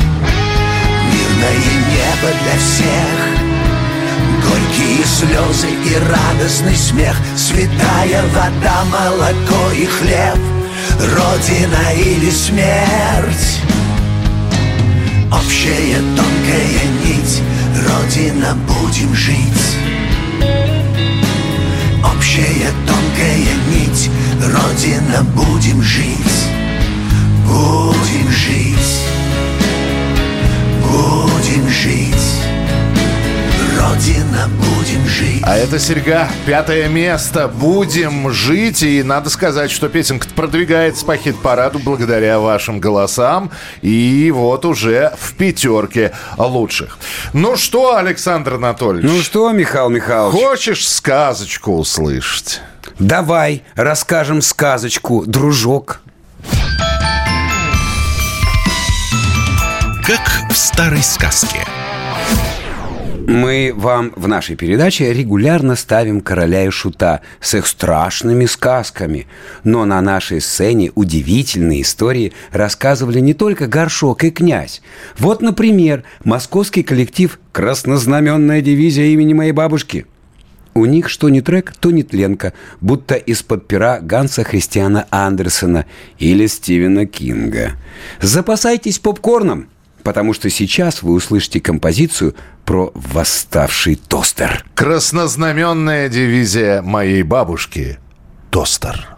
[1.10, 1.58] Мирное
[1.90, 3.18] небо для всех.
[4.48, 7.16] Горькие слезы и радостный смех.
[7.36, 10.38] Святая вода, молоко и хлеб.
[11.00, 13.62] Родина или смерть
[15.32, 17.42] Общая тонкая нить.
[17.88, 19.78] Родина, будем жить.
[22.04, 24.10] Общая тонкая нить.
[24.42, 26.48] Родина, будем жить.
[27.48, 29.00] Будем жить.
[30.84, 32.51] Будем жить
[33.82, 37.48] Родина, будем жить А это серьга, пятое место.
[37.48, 38.84] Будем жить.
[38.84, 43.52] И надо сказать, что песенка продвигается по хит-параду благодаря вашим голосам.
[43.82, 46.98] И вот уже в пятерке лучших.
[47.34, 49.10] Ну что, Александр Анатольевич?
[49.10, 50.40] Ну что, Михаил Михайлович?
[50.40, 52.62] Хочешь сказочку услышать?
[53.00, 56.02] Давай расскажем сказочку, дружок.
[60.06, 61.66] Как в старой сказке.
[63.32, 69.26] Мы вам в нашей передаче регулярно ставим короля и шута с их страшными сказками.
[69.64, 74.82] Но на нашей сцене удивительные истории рассказывали не только Горшок и Князь.
[75.18, 80.08] Вот, например, московский коллектив «Краснознаменная дивизия имени моей бабушки».
[80.74, 82.52] У них что не трек, то не тленка,
[82.82, 85.86] будто из-под пера Ганса Христиана Андерсона
[86.20, 87.78] или Стивена Кинга.
[88.20, 89.70] Запасайтесь попкорном,
[90.04, 92.36] потому что сейчас вы услышите композицию
[92.66, 94.66] про восставший тостер.
[94.76, 98.00] Краснознаменная дивизия моей бабушки–
[98.50, 99.18] тостер.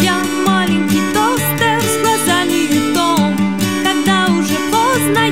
[0.00, 0.16] Я
[0.46, 3.36] маленький тостер с глазами льдом
[3.84, 5.30] Когда уже поздно,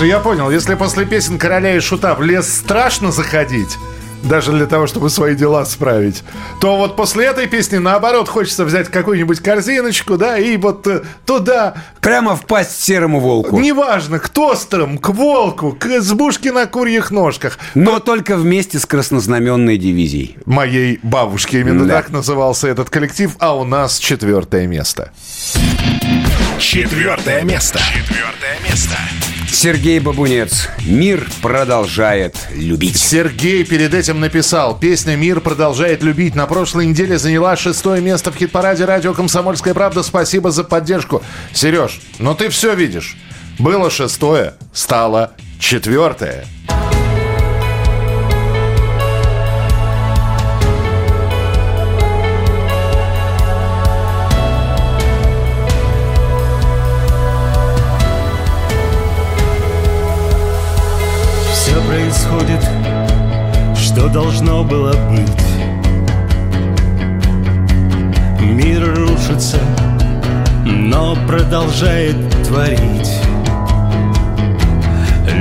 [0.00, 3.76] Слушай, я понял, если после песен короля и шута в лес страшно заходить,
[4.22, 6.24] даже для того, чтобы свои дела справить,
[6.58, 11.74] то вот после этой песни, наоборот, хочется взять какую-нибудь корзиночку, да, и вот э, туда...
[12.00, 13.60] Прямо впасть серому волку.
[13.60, 17.58] Неважно, к тостерам, к волку, к избушке на курьих ножках.
[17.74, 20.38] Но только вместе с краснознаменной дивизией.
[20.46, 21.96] Моей бабушки именно Да.
[21.96, 25.12] так назывался этот коллектив, а у нас четвертое место.
[26.58, 27.78] Четвертое место.
[27.80, 28.96] Четвертое место.
[29.52, 30.68] Сергей Бабунец.
[30.84, 32.96] Мир продолжает любить.
[32.96, 38.36] Сергей перед этим написал, песня «Мир продолжает любить» на прошлой неделе заняла шестое место в
[38.36, 40.02] хит-параде радио «Комсомольская правда».
[40.02, 41.22] Спасибо за поддержку.
[41.52, 43.16] Сереж, ну ты все видишь.
[43.58, 46.46] Было шестое, стало четвертое.
[62.30, 62.64] Происходит,
[63.76, 65.26] что должно было быть.
[68.40, 69.58] Мир рушится,
[70.64, 73.10] но продолжает творить.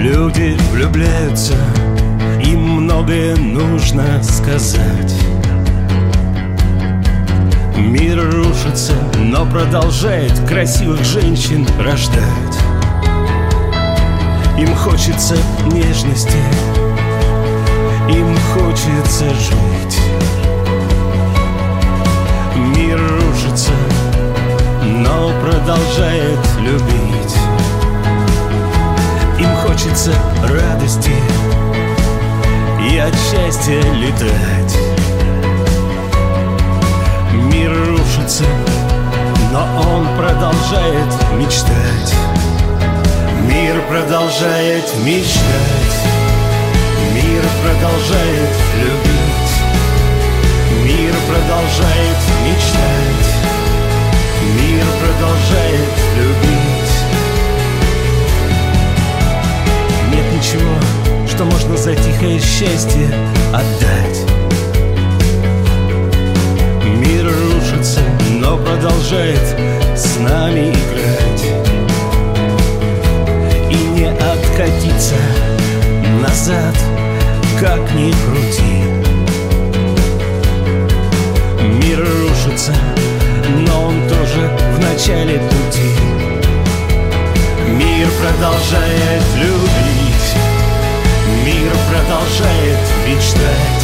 [0.02, 1.56] Люди влюбляются,
[2.44, 5.14] им многое нужно сказать.
[7.78, 12.60] Мир рушится, но продолжает красивых женщин рождать.
[14.58, 15.38] Им хочется
[15.72, 16.38] нежности,
[18.10, 20.00] им хочется жить.
[22.76, 23.72] Мир рушится,
[24.84, 27.36] но продолжает любить.
[29.40, 31.14] Им хочется радости
[32.92, 34.78] и от счастья летать.
[37.34, 38.46] Мир рушится,
[39.52, 42.14] но он продолжает мечтать.
[43.44, 46.09] Мир продолжает мечтать,
[47.62, 49.54] продолжает любить,
[50.86, 53.30] мир продолжает мечтать,
[54.56, 56.94] мир продолжает любить.
[60.12, 63.08] Нет ничего, что можно за тихое счастье
[63.54, 64.26] отдать.
[66.86, 68.02] Мир рушится,
[68.40, 69.56] но продолжает
[69.96, 71.44] с нами играть
[73.70, 75.16] и не откатиться
[76.22, 76.76] назад,
[77.60, 78.84] как ни крути.
[81.84, 82.74] Мир рушится,
[83.68, 85.92] но он тоже в начале пути.
[87.68, 90.30] Мир продолжает любить.
[91.46, 93.84] Мир продолжает мечтать.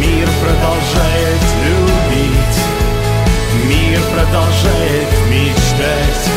[0.00, 2.58] Мир продолжает любить.
[3.68, 6.28] Мир продолжает мечтать.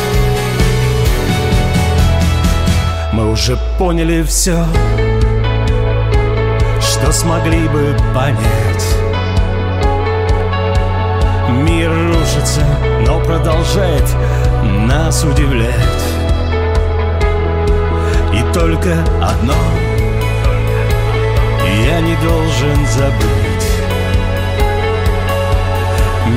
[3.12, 4.64] Мы уже поняли все
[7.06, 8.84] что смогли бы понять.
[11.50, 12.62] Мир рушится,
[13.06, 14.02] но продолжает
[14.88, 16.04] нас удивлять.
[18.34, 19.54] И только одно
[21.86, 23.70] я не должен забыть.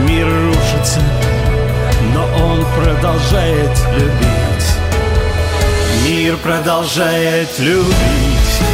[0.07, 1.01] Мир рушится,
[2.13, 4.67] но он продолжает любить.
[6.05, 8.68] Мир продолжает любить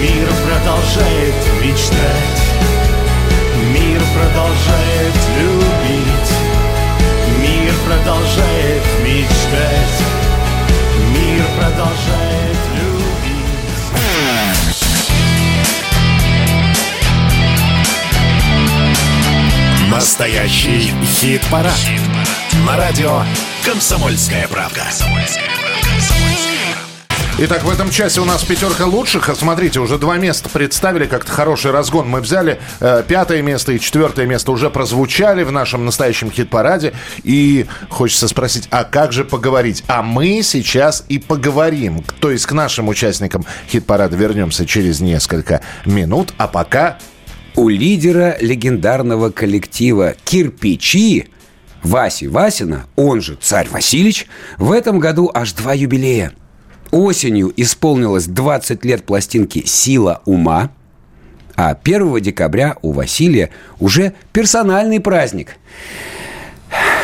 [0.00, 2.40] Мир продолжает мечтать.
[3.74, 6.32] Мир продолжает любить.
[7.38, 10.02] Мир продолжает мечтать.
[11.14, 13.50] Мир продолжает любить.
[19.90, 21.78] Настоящий хит-парад.
[22.66, 23.22] На радио
[23.66, 24.86] «Комсомольская правда».
[27.42, 29.30] Итак, в этом часе у нас пятерка лучших.
[29.34, 32.60] Смотрите, уже два места представили, как-то хороший разгон мы взяли.
[32.80, 36.92] Э, Пятое место и четвертое место уже прозвучали в нашем настоящем хит-параде.
[37.22, 39.84] И хочется спросить, а как же поговорить?
[39.86, 42.04] А мы сейчас и поговорим.
[42.20, 46.34] То есть к нашим участникам хит-парада вернемся через несколько минут.
[46.36, 46.98] А пока
[47.54, 51.28] У лидера легендарного коллектива «Кирпичи»
[51.82, 54.26] Васи Васина, он же Царь Васильевич,
[54.58, 56.32] в этом году аж два юбилея.
[56.90, 60.70] Осенью исполнилось 20 лет пластинки «Сила ума»,
[61.56, 65.56] а 1 декабря у Василия уже персональный праздник.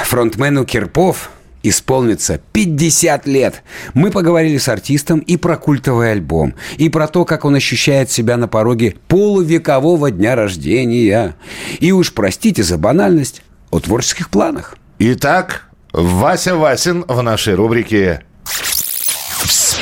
[0.04, 1.30] Фронтмену Кирпов
[1.62, 3.62] исполнится 50 лет.
[3.94, 8.36] Мы поговорили с артистом и про культовый альбом, и про то, как он ощущает себя
[8.36, 11.34] на пороге полувекового дня рождения.
[11.80, 14.76] И уж простите за банальность о творческих планах.
[14.98, 18.22] Итак, Вася Васин в нашей рубрике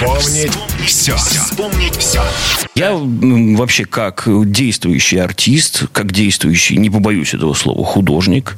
[0.05, 0.53] Вспомнить
[0.87, 1.17] все.
[1.17, 2.23] Вспомнить все.
[2.75, 8.57] Я м, вообще как действующий артист, как действующий, не побоюсь этого слова, художник,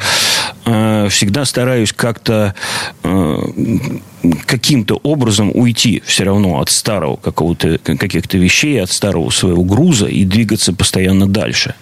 [0.64, 2.54] э, всегда стараюсь как-то
[3.04, 3.36] э,
[4.46, 10.24] каким-то образом уйти все равно от старого какого-то каких-то вещей, от старого своего груза и
[10.24, 11.74] двигаться постоянно дальше.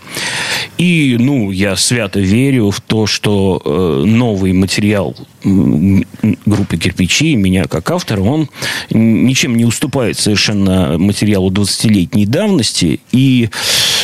[0.78, 7.90] И, ну, я свято верю в то, что э, новый материал группы «Кирпичи», меня как
[7.90, 8.49] автора, он
[8.90, 13.01] ничем не уступает совершенно материалу 20-летней давности.
[13.12, 13.51] И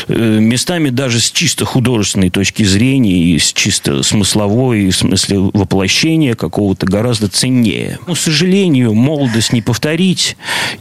[0.08, 6.34] э, местами даже с чисто художественной точки зрения и с чисто смысловой, в смысле воплощения
[6.34, 7.98] какого-то гораздо ценнее.
[8.04, 10.36] К сожалению, молодость не повторить.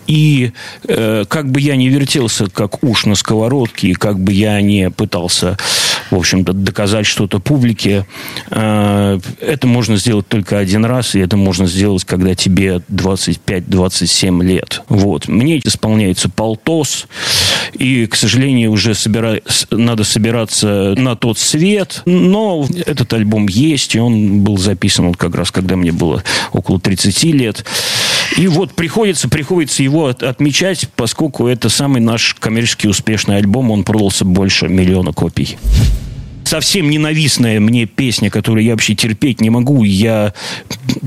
[0.08, 0.52] И
[0.88, 4.92] э, как бы я не вертелся, как уж на сковородке, и как бы я не
[4.92, 5.58] пытался,
[6.12, 8.06] в общем-то, доказать что-то публике,
[8.52, 14.84] э, это можно сделать только один раз, и это можно сделать, когда тебе 25-27 лет.
[14.90, 15.28] Вот.
[15.28, 17.08] Мне исполняется полтос,
[17.74, 19.42] и, к сожалению, уже собира...
[19.72, 25.36] надо собираться на тот свет, но этот альбом есть, и он был записан вот как
[25.36, 27.66] раз, когда мне было около 30 лет.
[28.38, 33.84] И вот приходится, приходится его от- отмечать, поскольку это самый наш коммерчески успешный альбом, он
[33.84, 35.58] продался больше миллиона копий
[36.50, 39.84] совсем ненавистная мне песня, которую я вообще терпеть не могу.
[39.84, 40.34] Я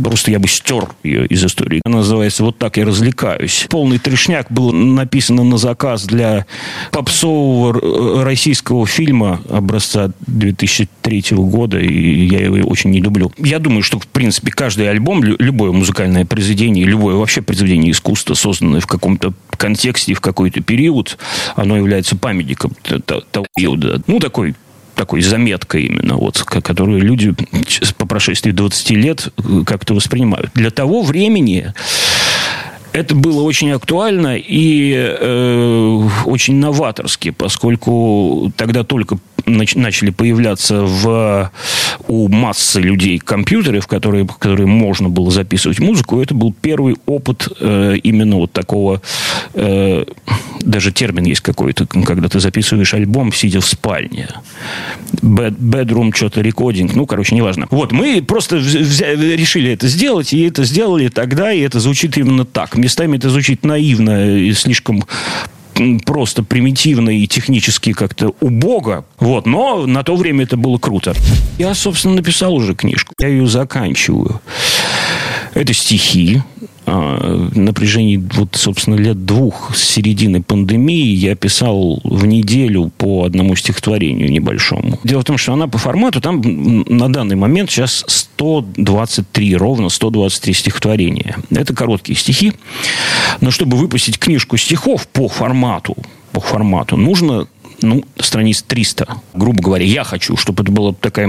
[0.03, 1.82] просто я бы стер ее из истории.
[1.84, 3.66] Она называется «Вот так я развлекаюсь».
[3.68, 6.47] Полный трешняк был написано на заказ для
[6.93, 13.32] попсового р- российского фильма образца 2003 года, и я его очень не люблю.
[13.38, 18.34] Я думаю, что, в принципе, каждый альбом, лю- любое музыкальное произведение, любое вообще произведение искусства,
[18.34, 21.18] созданное в каком-то контексте, в какой-то период,
[21.57, 22.72] оно является памятником
[23.09, 24.01] того периода.
[24.07, 24.55] Ну, такой
[25.03, 27.34] такой заметкой именно, вот, ко- которую люди
[27.98, 30.50] по прошествии 20 лет э, как-то воспринимают.
[30.55, 31.72] Для того времени
[32.92, 41.51] это было очень актуально и э, очень новаторски, поскольку тогда только начали появляться в,
[42.09, 46.20] у массы людей компьютеры, в которые, в которые можно было записывать музыку.
[46.20, 49.03] Это был первый опыт э, именно вот такого,
[49.55, 50.05] э,
[50.61, 54.28] даже термин есть какой-то, когда ты записываешь альбом, сидя в спальне.
[55.22, 57.66] Bed- bedroom что-то рекодинг, ну, короче, неважно.
[57.70, 62.16] Вот, мы просто вз- взя- решили это сделать, и это сделали тогда, и это звучит
[62.16, 62.76] именно так.
[62.76, 65.05] Местами это звучит наивно и слишком
[66.05, 69.05] просто примитивно и технически как-то убого.
[69.18, 71.14] Вот, но на то время это было круто.
[71.59, 73.14] Я, собственно, написал уже книжку.
[73.20, 74.41] Я ее заканчиваю.
[75.55, 76.42] Это стихи.
[76.86, 83.24] А, На протяжении, вот, собственно, лет двух с середины пандемии я писал в неделю по
[83.24, 84.98] одному стихотворению небольшому.
[85.05, 86.40] Дело в том, что она по формату, там
[86.88, 91.36] на данный момент сейчас 123, ровно 123 стихотворения.
[91.50, 92.53] Это короткие стихи.
[93.40, 95.96] Но чтобы выпустить книжку стихов по формату,
[96.32, 97.46] по формату, нужно
[97.83, 99.85] ну, страниц 300, грубо говоря.
[99.85, 101.28] Я хочу, чтобы это была такая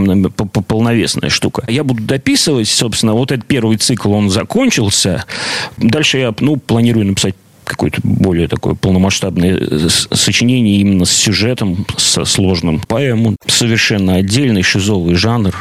[0.68, 1.64] полновесная штука.
[1.68, 5.26] Я буду дописывать, собственно, вот этот первый цикл, он закончился.
[5.78, 12.26] Дальше я, ну, планирую написать какое-то более такое полномасштабное э, сочинение именно с сюжетом, со
[12.26, 13.36] сложным поэму.
[13.47, 15.56] Совершенно отдельный шизовый жанр.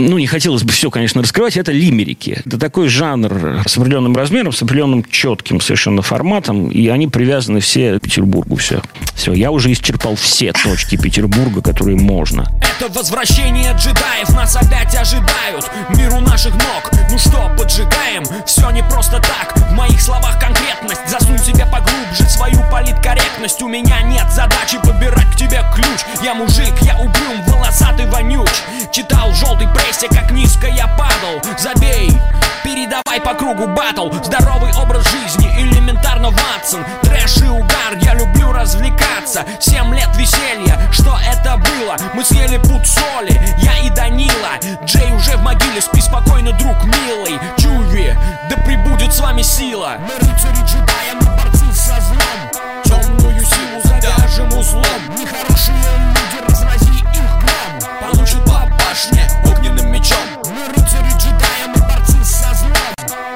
[0.00, 1.56] Ну, не хотелось бы все, конечно, раскрывать.
[1.56, 2.42] Это лимерики.
[2.44, 6.70] Это такой жанр с определенным размером, с определенным четким совершенно форматом.
[6.70, 8.56] И они привязаны все к Петербургу.
[8.56, 8.82] Все.
[9.14, 9.34] Все.
[9.34, 12.46] Я уже исчерпал все точки Петербурга, которые можно.
[12.80, 18.24] Это возвращение джедаев Нас опять ожидают Миру наших ног Ну что, поджигаем?
[18.46, 24.00] Все не просто так В моих словах конкретность Засунь себе поглубже свою политкорректность У меня
[24.00, 28.48] нет задачи подбирать к тебе ключ Я мужик, я угрюм, волосатый вонюч
[28.92, 31.42] Читал в желтой прессе, как низко я падал.
[31.58, 32.12] Забей,
[32.62, 34.10] передавай по кругу батл.
[34.22, 36.84] Здоровый образ жизни, элементарно Ватсон.
[37.02, 39.44] Трэш и угар, я люблю развлекаться.
[39.60, 41.96] Семь лет веселья, что это было?
[42.14, 44.58] Мы съели пуд соли, я и Данила.
[44.84, 47.38] Джей уже в могиле, спи спокойно, друг милый.
[47.58, 48.16] Чуви,
[48.48, 49.96] да прибудет с вами сила.
[50.00, 52.82] Мы рыцари джедаи, мы борцы со злом.
[52.84, 54.84] Темную силу завяжем узлом.
[55.18, 58.00] Нехорошие люди, разрази их гром.
[58.00, 59.49] Получат по башне
[60.10, 62.72] мечом Мы рыцари джедаи, мы борцы со злом.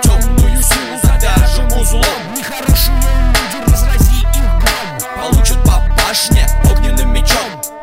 [0.03, 2.05] Темную силу завяжем узлом.
[2.37, 2.97] Нехорошие
[3.35, 5.31] люди, разрази их гром.
[5.31, 7.39] Получат по башне огненным мечом.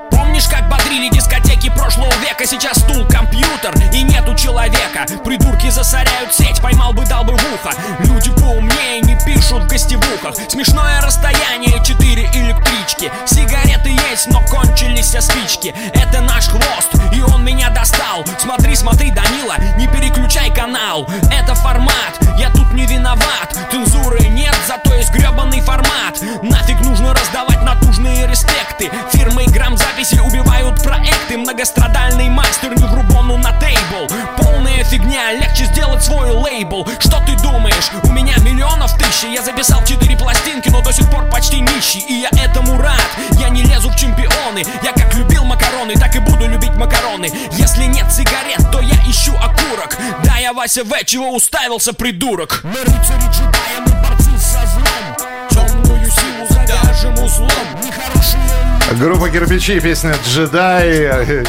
[0.09, 2.45] Помнишь, как бодрили дискотеки прошлого века?
[2.45, 5.05] Сейчас стул, компьютер и нету человека.
[5.23, 7.73] Придурки засоряют сеть, поймал бы, дал бы в ухо.
[7.99, 10.35] Люди поумнее не пишут в гостевухах.
[10.49, 13.11] Смешное расстояние, четыре электрички.
[13.25, 13.70] Сигареты
[14.21, 15.73] есть, но кончились все спички.
[15.93, 18.25] Это наш хвост, и он меня достал.
[18.39, 21.07] Смотри, смотри, Данила, не переключай канал.
[21.31, 23.57] Это формат, я тут не виноват.
[23.71, 26.21] Цензуры нет, зато есть гребаный формат.
[26.41, 28.91] Нафиг нужно раздавать натужные респекты.
[29.11, 31.37] Фирмы грамзаписи убивают проекты.
[31.37, 34.07] Многострадальный мастер не в рубону на тейбл
[34.81, 36.87] Полная фигня, легче сделать свой лейбл.
[36.99, 41.29] Что ты думаешь, у меня миллионов тысячи Я записал четыре пластинки, но до сих пор
[41.29, 42.99] почти нищий И я этому рад,
[43.33, 47.29] я не лезу в чемпионы Я как любил макароны, так и буду любить макароны.
[47.51, 49.97] Если нет сигарет, то я ищу окурок.
[50.23, 52.61] Да, я Вася В, чего уставился, придурок.
[52.63, 55.47] Мы рыцари джедаи, мы борцы со злом.
[55.51, 56.50] Темную силу
[57.01, 57.49] завяжем узлом
[57.83, 58.41] Нехорошие
[58.99, 61.45] Группа «Кирпичи», песня «Джедай».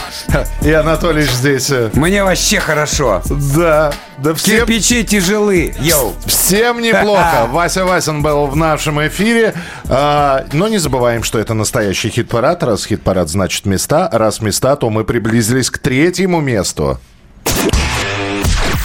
[0.62, 1.72] И Анатолий здесь.
[1.94, 3.20] Мне вообще хорошо.
[3.57, 3.92] Да.
[4.18, 4.59] Да всем...
[4.59, 5.74] Кирпичи тяжелы.
[5.80, 6.14] Йоу.
[6.24, 7.48] Всем неплохо.
[7.50, 9.55] Вася Васин был в нашем эфире.
[9.88, 12.62] А, но не забываем, что это настоящий хит-парад.
[12.62, 14.09] Раз хит-парад значит места.
[14.12, 17.00] Раз места, то мы приблизились к третьему месту.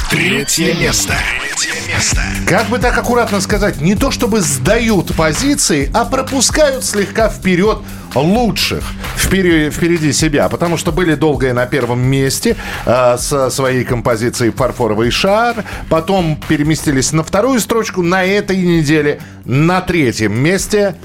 [0.09, 1.13] Третье место.
[1.41, 2.21] Третье место.
[2.47, 7.79] Как бы так аккуратно сказать, не то чтобы сдают позиции, а пропускают слегка вперед
[8.15, 8.83] лучших
[9.17, 12.55] впереди, впереди себя, потому что были долгое на первом месте
[12.85, 19.81] э, со своей композицией «Фарфоровый шар», потом переместились на вторую строчку, на этой неделе на
[19.81, 20.95] третьем месте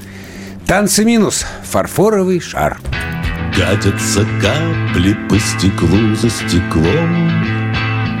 [0.65, 1.45] Танцы минус.
[1.63, 2.79] Фарфоровый шар.
[3.53, 7.52] Катятся капли по стеклу за стеклом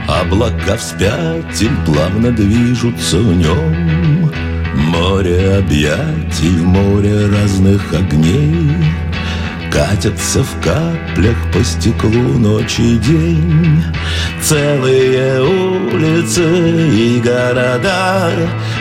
[0.07, 4.31] Облака вспять им плавно движутся в нем.
[4.75, 8.71] Море объятий в море разных огней
[9.73, 13.83] Катятся в каплях по стеклу ночь и день.
[14.39, 18.29] Целые улицы и города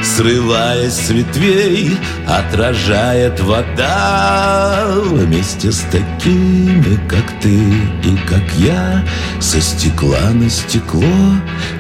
[0.03, 1.97] Срываясь с ветвей,
[2.27, 9.05] отражает вода Вместе с такими, как ты и как я.
[9.41, 11.03] Со стекла на стекло,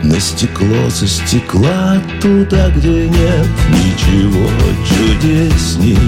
[0.04, 4.48] на стекло со стекла Туда, где нет ничего
[4.86, 5.98] чудесней.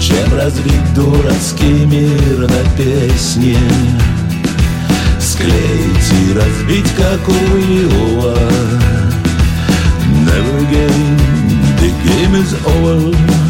[0.00, 3.58] Чем разлить дурацкий мир на песне?
[5.20, 8.91] Склеить и разбить, как у Иова
[10.32, 11.16] Never again,
[11.76, 13.41] the game is over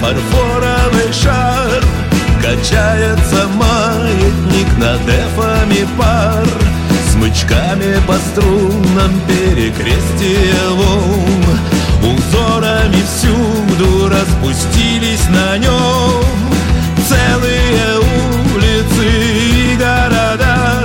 [0.00, 1.82] фарфоровый шар.
[2.42, 6.46] Качается маятник над эфами пар.
[7.14, 11.44] Смычками по струнам перекрестие волн
[12.02, 16.24] Узорами всюду распустились на нем
[17.08, 17.98] Целые
[18.54, 20.84] улицы и города.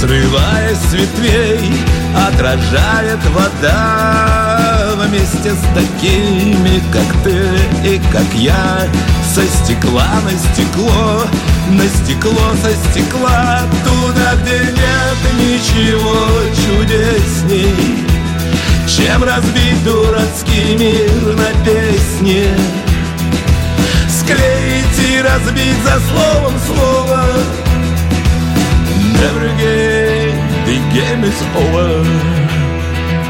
[0.00, 1.72] Срываясь с ветвей,
[2.14, 7.36] отражает вода Вместе с такими, как ты
[7.88, 8.86] и как я.
[9.34, 11.24] Со стекла на стекло,
[11.70, 16.16] на стекло со стекла Туда, где нет ничего
[16.54, 18.04] чудесней.
[18.86, 22.46] Чем разбить дурацкий мир на песне?
[24.08, 27.24] Склеить и разбить за словом слово.
[29.60, 29.99] Game, the
[30.92, 32.04] game is over.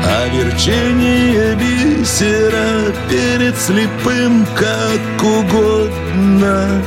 [0.02, 6.82] А верчение бисера перед слепым как угодно.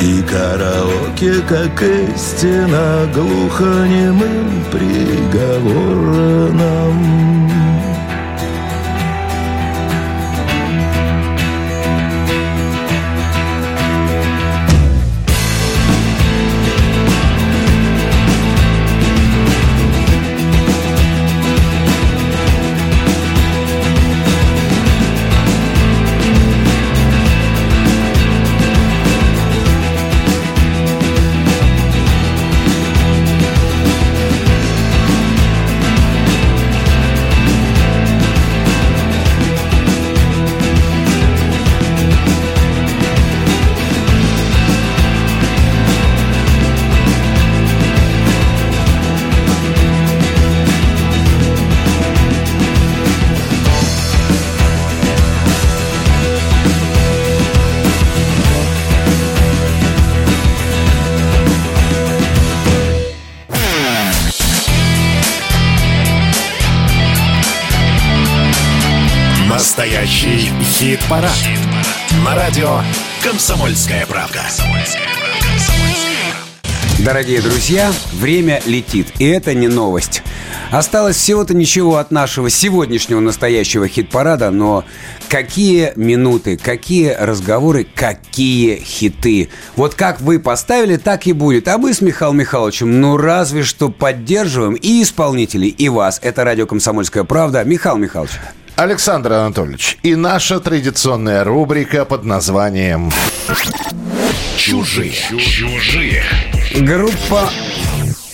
[0.00, 6.00] И караоке, как истина, глухонемым приговором
[70.80, 71.30] хит-парад.
[72.24, 72.78] На радио
[73.22, 74.40] «Комсомольская правда».
[77.04, 80.22] Дорогие друзья, время летит, и это не новость.
[80.70, 84.86] Осталось всего-то ничего от нашего сегодняшнего настоящего хит-парада, но
[85.28, 89.50] какие минуты, какие разговоры, какие хиты.
[89.76, 91.68] Вот как вы поставили, так и будет.
[91.68, 96.20] А мы с Михаилом Михайловичем, ну разве что поддерживаем и исполнителей, и вас.
[96.22, 97.64] Это радио «Комсомольская правда».
[97.64, 98.32] Михаил Михайлович.
[98.76, 103.10] Александр Анатольевич, и наша традиционная рубрика под названием
[104.56, 105.12] Чужие.
[105.12, 106.22] Чужие.
[106.76, 107.50] Группа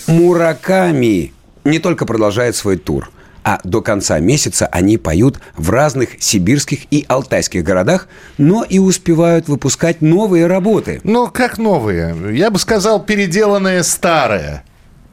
[0.07, 1.32] Мураками
[1.64, 3.11] не только продолжает свой тур,
[3.45, 8.09] а до конца месяца они поют в разных сибирских и алтайских городах,
[8.39, 11.01] но и успевают выпускать новые работы.
[11.05, 12.37] Ну, как новые?
[12.37, 14.64] Я бы сказал, переделанные старые.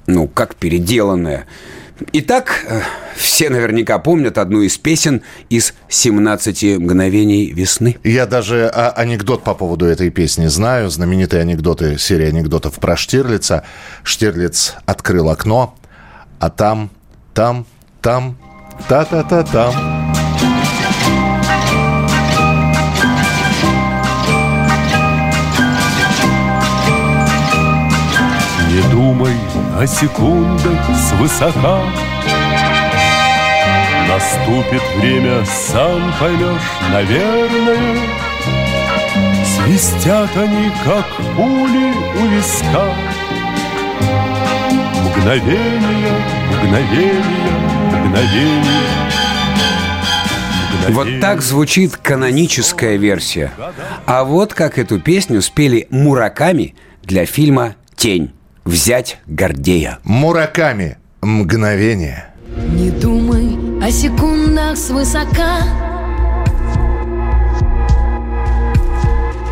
[0.08, 1.46] Ну, как переделанные.
[2.12, 2.82] Итак, э,
[3.16, 7.98] все наверняка помнят одну из песен из «17 мгновений весны».
[8.04, 10.90] Я даже а, анекдот по поводу этой песни знаю.
[10.90, 13.64] Знаменитые анекдоты, серия анекдотов про Штирлица.
[14.04, 15.76] Штирлиц открыл окно,
[16.40, 16.90] а там,
[17.34, 17.66] там,
[18.02, 18.38] там,
[18.88, 19.74] та-та-та-там.
[19.74, 19.93] Не
[29.84, 31.84] о секундах свысока.
[34.08, 38.00] Наступит время, сам поймешь, наверное.
[39.44, 41.06] Свистят они, как
[41.36, 42.96] пули у виска.
[45.06, 46.16] Мгновение,
[46.50, 48.84] мгновение, мгновение.
[50.92, 53.52] Вот так звучит каноническая версия.
[54.06, 56.74] А вот как эту песню спели Мураками
[57.04, 58.32] для фильма «Тень».
[58.66, 60.00] Взять Гордея.
[60.04, 60.98] Мураками.
[61.22, 62.34] Мгновение.
[62.48, 65.60] Не думай о секундах свысока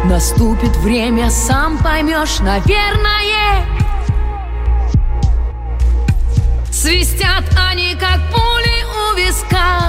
[0.06, 3.66] Наступит время, сам поймешь, наверное
[6.72, 9.80] Свистят они, как пули у виска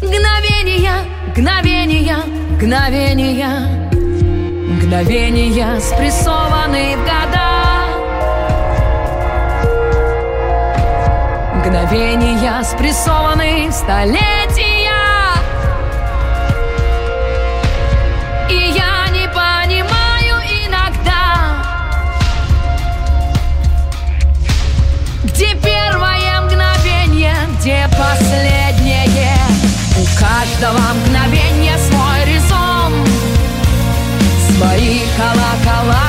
[0.00, 2.18] Мгновения, мгновения,
[2.54, 3.91] мгновения
[4.82, 7.52] Мгновения спрессованы в года.
[11.54, 14.90] Мгновения спрессованы в столетия.
[18.50, 21.62] И я не понимаю иногда
[25.22, 28.92] Где первое мгновение, где последнее.
[30.18, 31.78] Каждого мгновения
[34.56, 36.01] Свои колокола,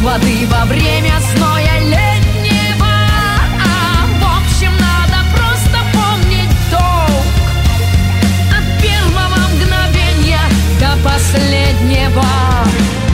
[0.00, 2.94] воды во время зноя летнего.
[4.20, 7.26] В общем, надо просто помнить долг
[8.50, 10.40] От первого мгновения
[10.80, 12.24] до последнего.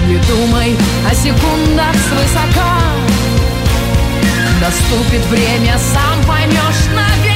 [0.07, 0.77] Не думай
[1.09, 2.78] о секундах свысока.
[4.61, 7.30] Наступит время, сам поймешь, наверное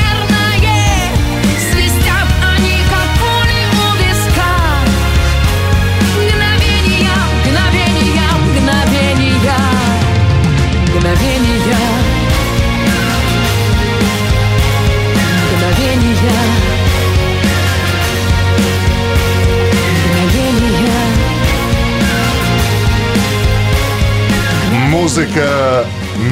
[24.94, 25.84] Музыка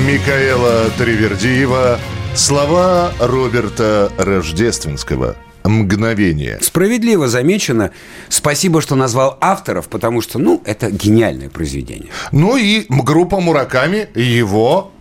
[0.07, 1.99] Микаэла Тривердиева,
[2.37, 5.35] слова Роберта Рождественского.
[5.65, 6.61] Мгновение.
[6.63, 7.91] Справедливо замечено.
[8.29, 12.11] Спасибо, что назвал авторов, потому что, ну, это гениальное произведение.
[12.31, 14.93] Ну и группа Мураками его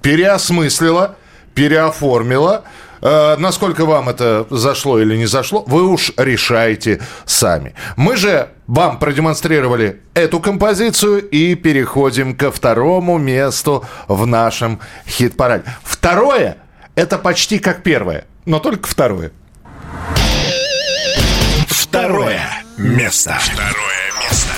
[0.00, 1.16] переосмыслила,
[1.56, 2.66] переоформила.
[3.00, 7.74] Э, насколько вам это зашло или не зашло, вы уж решаете сами.
[7.96, 15.64] Мы же вам продемонстрировали эту композицию и переходим ко второму месту в нашем хит-параде.
[15.82, 16.58] Второе–
[16.94, 19.32] это почти как первое, но только второе.
[21.66, 22.42] Второе
[22.76, 23.36] место.
[23.40, 24.52] Второе место.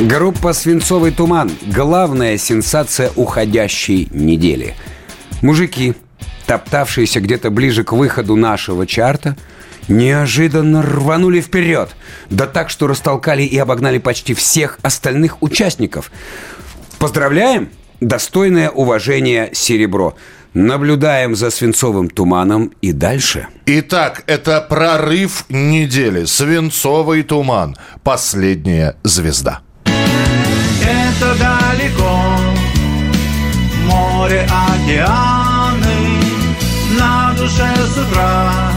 [0.00, 4.74] Группа «Свинцовый туман»– главная сенсация уходящей недели.
[5.42, 5.94] Мужики,
[6.46, 9.36] топтавшиеся где-то ближе к выходу нашего чарта,
[9.88, 11.94] неожиданно рванули вперед.
[12.30, 16.10] Да так, что растолкали и обогнали почти всех остальных участников.
[16.98, 17.70] Поздравляем!
[18.00, 20.16] Достойное уважение серебро.
[20.52, 23.48] Наблюдаем за свинцовым туманом и дальше.
[23.66, 26.24] Итак, это прорыв недели.
[26.24, 27.76] Свинцовый туман.
[28.02, 29.60] Последняя звезда.
[30.82, 32.20] Это далеко
[33.86, 35.45] Море, океаны На
[37.46, 38.72] душе с утра.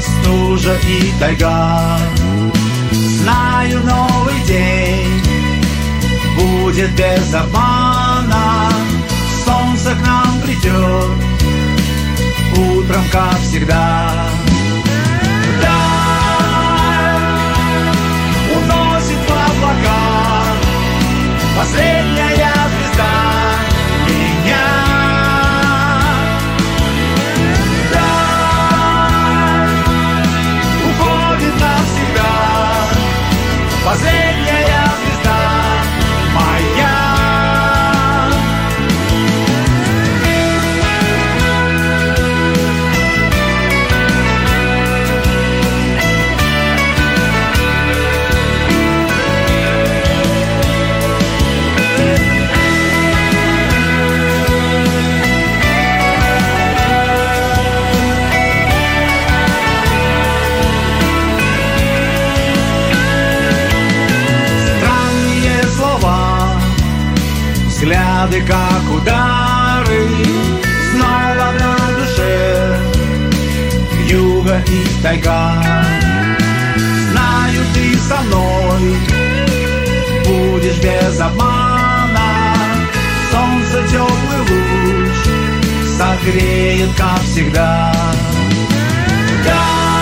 [0.00, 1.98] Стужа и тайга.
[2.92, 5.22] Знаю, новый день
[6.36, 8.68] Будет без обмана.
[9.44, 11.10] Солнце к нам придет
[12.56, 14.10] Утром, как всегда.
[15.56, 17.24] Вдаль
[18.56, 20.02] Уносит в облака
[21.56, 22.03] Последняя
[68.24, 70.08] Взгляды, как удары
[70.90, 72.78] Снова на душе.
[74.06, 75.62] Юга и тайга
[77.10, 78.96] Знаю, ты со мной.
[80.24, 82.56] Будешь без обмана
[83.30, 85.16] Солнце теплый луч
[85.98, 87.92] Согреет, как всегда.
[89.40, 89.93] Вдаль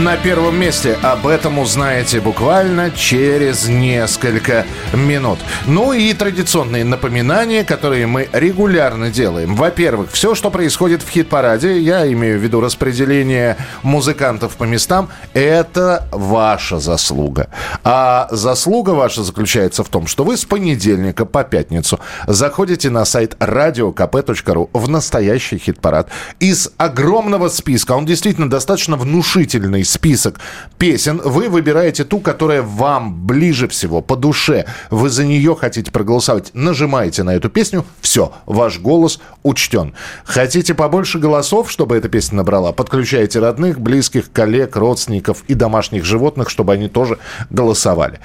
[0.00, 0.96] на первом месте.
[1.02, 4.64] Об этом узнаете буквально через несколько
[4.94, 5.38] минут.
[5.66, 9.54] Ну и традиционные напоминания, которые мы регулярно делаем.
[9.54, 16.08] Во-первых, все, что происходит в хит-параде, я имею в виду распределение музыкантов по местам, это
[16.12, 17.50] ваша заслуга.
[17.84, 23.36] А заслуга ваша заключается в том, что вы с понедельника по пятницу заходите на сайт
[23.38, 26.08] radiokp.ru в настоящий хит-парад.
[26.38, 30.40] Из огромного списка, он действительно достаточно внушительный список
[30.78, 34.64] песен, вы выбираете ту, которая вам ближе всего, по душе.
[34.90, 36.50] Вы за нее хотите проголосовать.
[36.54, 39.94] Нажимаете на эту песню, все, ваш голос учтен.
[40.24, 42.72] Хотите побольше голосов, чтобы эта песня набрала?
[42.72, 47.18] Подключаете родных, близких, коллег, родственников и домашних животных, чтобы они тоже
[47.50, 48.20] голосовали.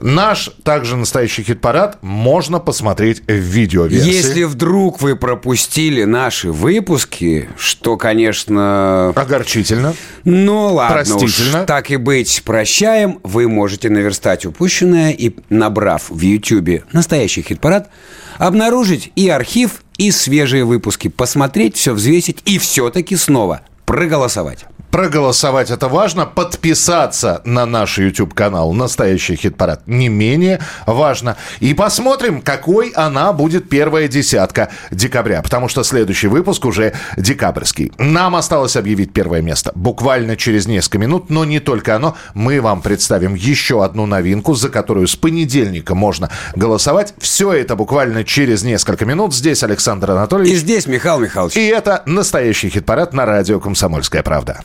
[0.00, 4.08] Наш также настоящий хит-парад можно посмотреть в видеоверсии.
[4.08, 9.08] Если вдруг вы пропустили наши выпуски, что, конечно...
[9.10, 9.94] Огорчительно.
[10.24, 11.60] Ну ладно Простительно.
[11.60, 13.20] уж, так и быть, прощаем.
[13.22, 17.90] Вы можете наверстать упущенное и, набрав в YouTube настоящий хит-парад,
[18.38, 24.66] обнаружить и архив, и свежие выпуски, посмотреть, все взвесить и все-таки снова проголосовать.
[24.90, 31.36] Проголосовать это важно, подписаться на наш YouTube-канал «Настоящий хит-парад» не менее важно.
[31.60, 37.92] И посмотрим, какой она будет первая десятка декабря, потому что следующий выпуск уже декабрьский.
[37.98, 42.16] Нам осталось объявить первое место буквально через несколько минут, но не только оно.
[42.32, 47.12] Мы вам представим еще одну новинку, за которую с понедельника можно голосовать.
[47.18, 49.34] Все это буквально через несколько минут.
[49.34, 50.54] Здесь Александр Анатольевич.
[50.54, 51.56] И здесь Михаил Михайлович.
[51.56, 54.62] И это «Настоящий хит-парад» на радио «Комсомольская правда».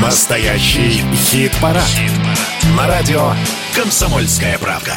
[0.00, 1.88] Настоящий хит-парад.
[2.76, 3.32] На радио
[3.74, 4.94] «Комсомольская правда».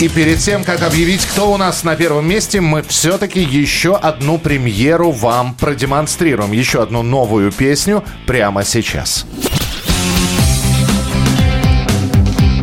[0.00, 4.36] И перед тем, как объявить, кто у нас на первом месте, мы все-таки еще одну
[4.36, 6.50] премьеру вам продемонстрируем.
[6.50, 9.26] Еще одну новую песню прямо сейчас.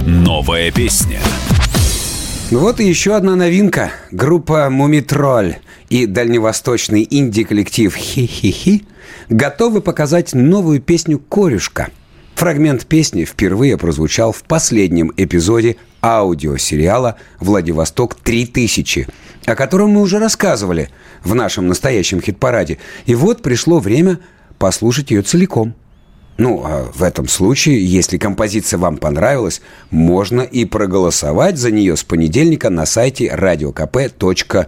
[0.06, 1.22] Новая песня.
[2.51, 3.91] Вот и еще одна новинка.
[4.09, 5.57] Группа «Мумитроль»
[5.91, 8.88] и дальневосточный инди-коллектив «Хи-хи-хи»
[9.30, 11.89] готовы показать новую песню «Корюшка».
[12.34, 19.07] Фрагмент песни впервые прозвучал в последнем эпизоде аудиосериала «Владивосток-3000»,
[19.45, 20.89] о котором мы уже рассказывали
[21.23, 22.80] в нашем настоящем хит-параде.
[23.05, 24.21] И вот пришло время
[24.57, 25.76] послушать ее целиком.
[26.39, 29.61] Ну, а в этом случае, если композиция вам понравилась,
[29.91, 34.67] можно и проголосовать за нее с понедельника на сайте radiokp.ru.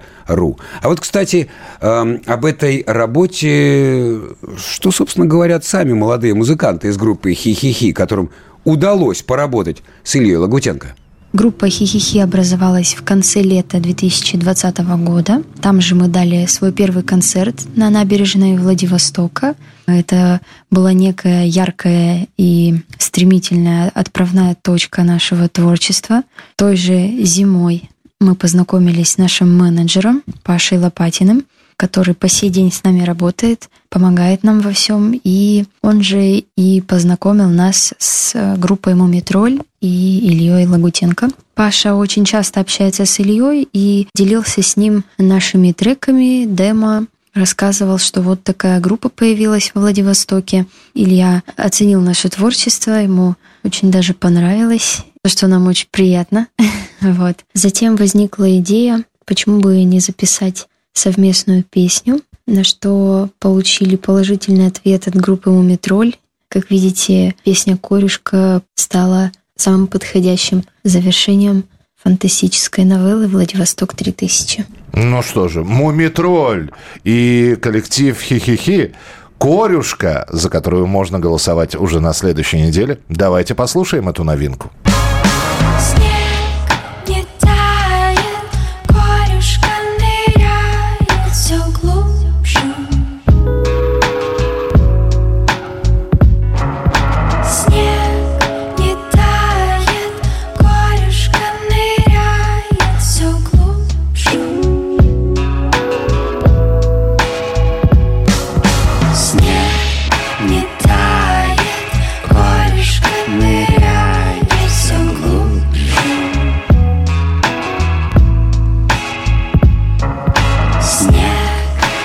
[0.81, 1.49] А вот, кстати,
[1.79, 4.19] эм, об этой работе,
[4.57, 8.31] что, собственно, говорят сами молодые музыканты из группы «Хи-хи-хи», которым
[8.65, 10.95] удалось поработать с Ильей Лагутенко.
[11.33, 15.43] Группа «Хихихи» образовалась в конце лета 2020 года.
[15.61, 19.55] Там же мы дали свой первый концерт на набережной Владивостока.
[19.85, 26.23] Это была некая яркая и стремительная отправная точка нашего творчества.
[26.57, 27.89] Той же зимой
[28.19, 31.45] мы познакомились с нашим менеджером Пашей Лопатиным,
[31.81, 35.19] который по сей день с нами работает, помогает нам во всем.
[35.23, 41.29] И он же и познакомил нас с группой «Мумитроль» и Ильей Лагутенко.
[41.55, 48.21] Паша очень часто общается с Ильей и делился с ним нашими треками, демо, рассказывал, что
[48.21, 50.67] вот такая группа появилась в Владивостоке.
[50.93, 53.33] Илья оценил наше творчество, ему
[53.63, 56.45] очень даже понравилось, что нам очень приятно.
[57.01, 57.37] вот.
[57.55, 65.15] Затем возникла идея, почему бы не записать совместную песню, на что получили положительный ответ от
[65.15, 66.15] группы «Мумитроль».
[66.47, 71.65] Как видите, песня «Корюшка» стала самым подходящим завершением
[72.03, 74.65] фантастической новеллы «Владивосток-3000».
[74.93, 76.71] Ну что же, Мумитроль
[77.03, 78.93] и коллектив Хи-Хи-Хи.
[79.37, 82.99] Корюшка, за которую можно голосовать уже на следующей неделе.
[83.09, 84.71] Давайте послушаем эту новинку.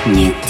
[0.07, 0.46] Снег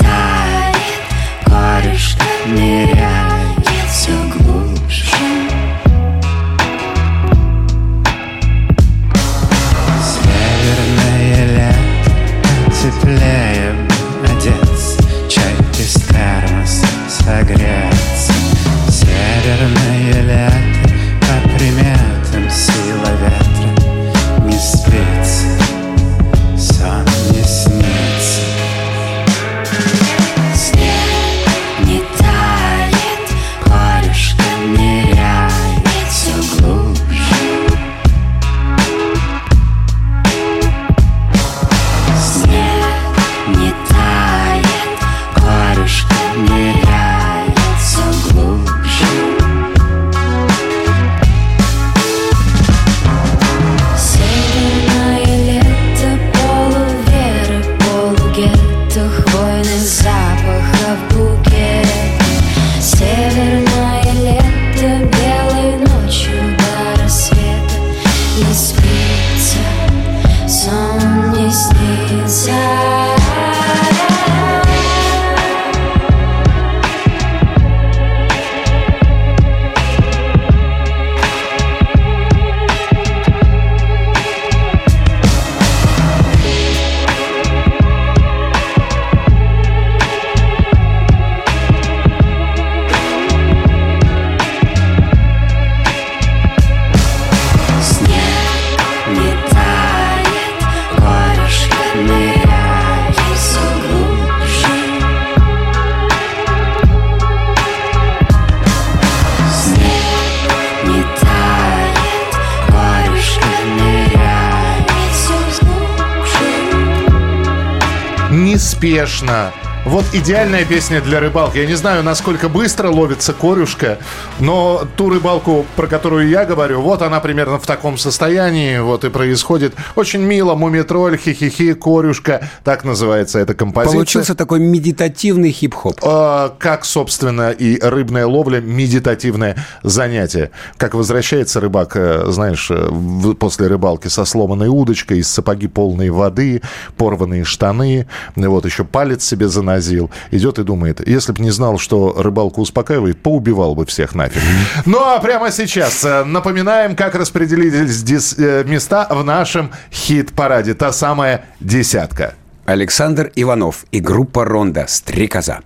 [120.18, 121.58] идеальная песня для рыбалки.
[121.58, 123.98] Я не знаю, насколько быстро ловится корюшка,
[124.40, 129.10] но ту рыбалку, про которую я говорю, вот она примерно в таком состоянии, вот и
[129.10, 129.74] происходит.
[129.94, 133.94] Очень мило, мумитроль, хи-хи-хи, корюшка, так называется эта композиция.
[133.94, 136.00] Получился такой медитативный хип-хоп.
[136.02, 140.50] А, как, собственно, и рыбная ловля, медитативное занятие.
[140.78, 142.90] Как возвращается рыбак, э, знаешь, э,
[143.38, 146.62] после рыбалки со сломанной удочкой, из сапоги полные воды,
[146.96, 152.14] порванные штаны, вот еще палец себе занозил, идет и думает, если бы не знал, что
[152.16, 154.42] рыбалку успокаивает, поубивал бы всех нафиг.
[154.84, 160.74] Ну а прямо сейчас э, напоминаем, как распределились дис- э, места в нашем хит-параде.
[160.74, 162.34] Та самая десятка.
[162.64, 165.60] Александр Иванов и группа «Ронда» «Стрекоза».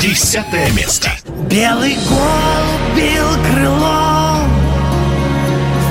[0.00, 1.10] Десятое место.
[1.50, 4.48] Белый голубь бил крылом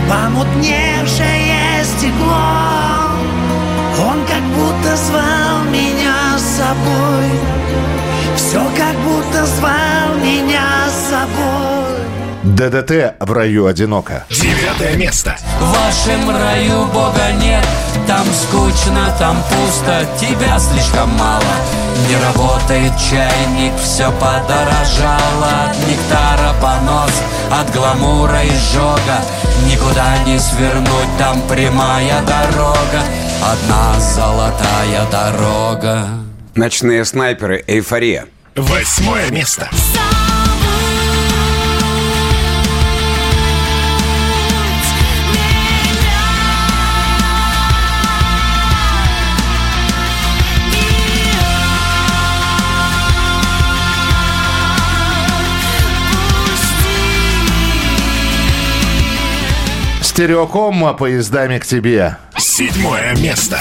[0.05, 2.72] В помутневшее стекло
[4.01, 7.29] Он как будто звал меня с собой.
[8.35, 11.72] Все как будто звал меня с собой
[12.43, 14.25] ДДТ в раю одиноко.
[14.29, 15.35] Девятое место.
[15.59, 17.65] В вашем раю Бога нет
[18.07, 21.41] Там скучно, там пусто Тебя слишком мало
[22.09, 27.11] Не работает чайник Все подорожало От нектара понос
[27.51, 29.21] От гламура изжога
[29.65, 33.03] Никуда не свернуть Там прямая дорога
[33.41, 36.07] Одна золотая дорога
[36.55, 38.25] Ночные снайперы «Эйфория».
[38.55, 39.67] Восьмое место.
[60.13, 62.17] Стереоком поездами к тебе.
[62.37, 63.59] Седьмое место.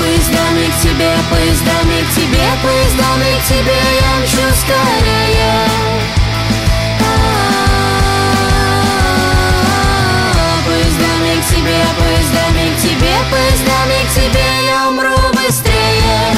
[0.00, 5.52] Поездами к тебе, поездами к тебе, поездами к тебе я мчу скорее.
[10.34, 16.34] А, Поездами к тебе, поездами к тебе, поездами к тебе я умру быстрее.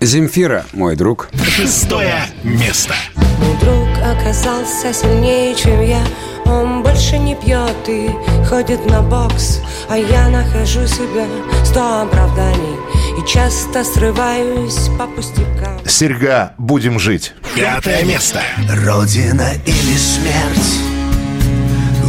[0.00, 1.28] Земфира, мой друг.
[1.46, 2.94] Шестое место.
[3.38, 6.02] Мой друг оказался сильнее, чем я.
[6.44, 8.10] Он больше не пьет и
[8.48, 11.24] ходит на бокс А я нахожу себя
[11.64, 12.76] сто оправданий
[13.16, 15.78] И часто срываюсь по пустякам.
[15.86, 17.32] Серьга, будем жить.
[17.54, 18.40] Пятое место.
[18.84, 20.80] Родина или смерть?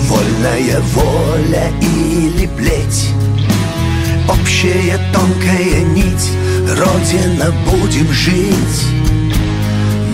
[0.07, 3.09] Вольная воля или плеть?
[4.27, 6.31] Общая тонкая нить.
[6.75, 9.02] Родина, будем жить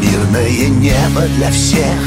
[0.09, 1.99] мирное небо для всех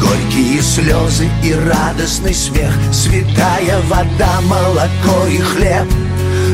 [0.00, 5.86] Горькие слезы и радостный смех Святая вода, молоко и хлеб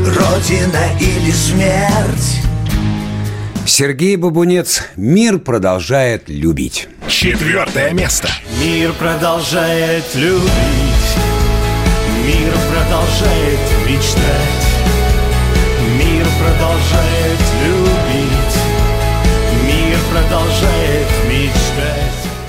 [0.05, 2.40] Родина или смерть
[3.66, 6.88] Сергей Бабунец «Мир продолжает любить».
[7.09, 8.28] Четвертое место.
[8.60, 10.51] Мир продолжает любить.
[12.26, 14.66] Мир продолжает мечтать.
[15.97, 17.69] Мир продолжает любить.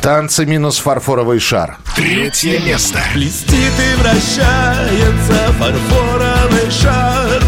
[0.01, 1.77] Танцы минус фарфоровый шар.
[1.95, 2.99] Третье место.
[3.13, 7.43] Блестит и вращается фарфоровый шар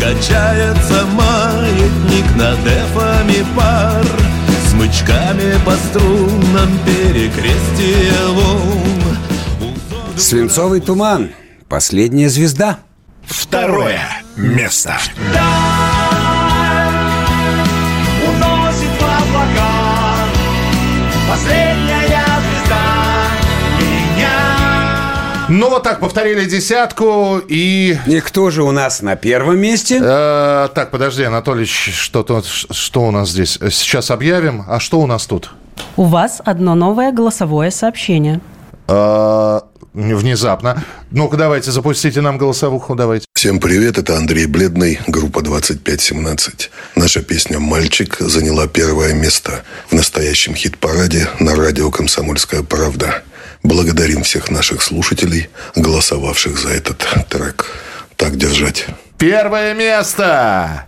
[0.00, 4.06] Качается маятник над эфами пар
[4.70, 9.18] Смычками по струнам перекрестие волн
[10.16, 11.32] Свинцовый туман.
[11.68, 12.78] Последняя звезда.
[13.26, 14.00] Второе
[14.36, 14.96] место.
[15.16, 15.79] Уносит
[25.52, 27.98] Ну вот так, повторили десятку и...
[28.06, 30.00] И кто же у нас на первом месте?
[30.00, 33.58] Э, так, подожди, Анатольевич, что-то, что у нас здесь?
[33.72, 34.64] Сейчас объявим.
[34.68, 35.50] А что у нас тут?
[35.96, 38.40] У вас одно новое голосовое сообщение.
[38.86, 39.58] Э,
[39.92, 40.84] внезапно.
[41.10, 43.26] Ну-ка, давайте, запустите нам голосовуху, давайте.
[43.34, 46.70] Всем привет, это Андрей Бледный, группа 2517.
[46.94, 53.24] Наша песня «Мальчик» заняла первое место в настоящем хит-параде на радио «Комсомольская правда».
[53.62, 57.66] Благодарим всех наших слушателей, голосовавших за этот трек.
[58.16, 58.86] Так держать.
[59.18, 60.86] Первое место!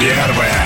[0.00, 0.61] Первое.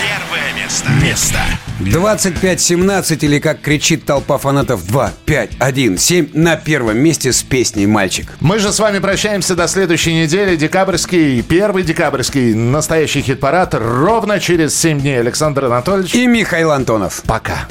[0.66, 0.90] Место.
[1.00, 1.38] Место.
[1.78, 7.86] 25-17 или как кричит толпа фанатов 2, 5, 1, 7 на первом месте с песней
[7.86, 8.32] «Мальчик».
[8.40, 10.56] Мы же с вами прощаемся до следующей недели.
[10.56, 15.20] Декабрьский, первый декабрьский настоящий хит-парад ровно через 7 дней.
[15.20, 16.12] Александр Анатольевич.
[16.16, 17.22] И Михаил Антонов.
[17.28, 17.68] Пока.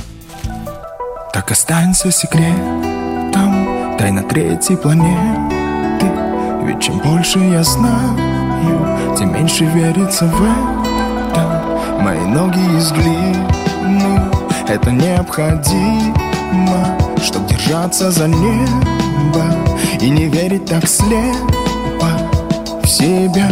[1.34, 6.06] Так останется секретом Тайна третьей планеты
[6.64, 8.18] Ведь чем больше я знаю
[9.18, 10.85] Тем меньше верится в это
[12.06, 14.30] Мои ноги из глины
[14.68, 16.14] Это необходимо
[17.20, 19.44] Чтоб держаться за небо
[20.00, 22.12] И не верить так слепо
[22.84, 23.50] В себя.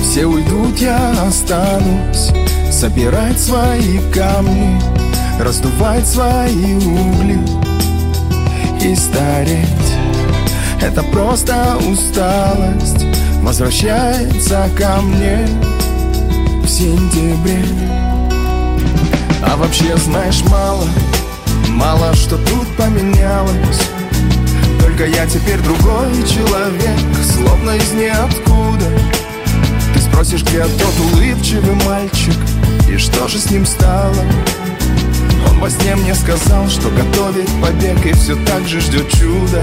[0.00, 2.32] Все уйдут, я останусь
[2.70, 4.80] Собирать свои камни
[5.38, 7.38] Раздувать свои угли
[8.80, 9.68] И стареть.
[10.80, 13.04] Это просто усталость
[13.42, 15.46] Возвращается ко мне
[16.72, 17.62] сентябре.
[19.44, 20.86] А вообще знаешь мало
[21.68, 23.82] Мало что тут поменялось.
[24.80, 28.90] Только я теперь другой человек Словно из ниоткуда.
[29.92, 32.36] Ты спросишь, где тот улыбчивый мальчик
[32.88, 34.24] И что же с ним стало?
[35.50, 39.62] Он во сне мне сказал, что готовит побег И все так же ждет чудо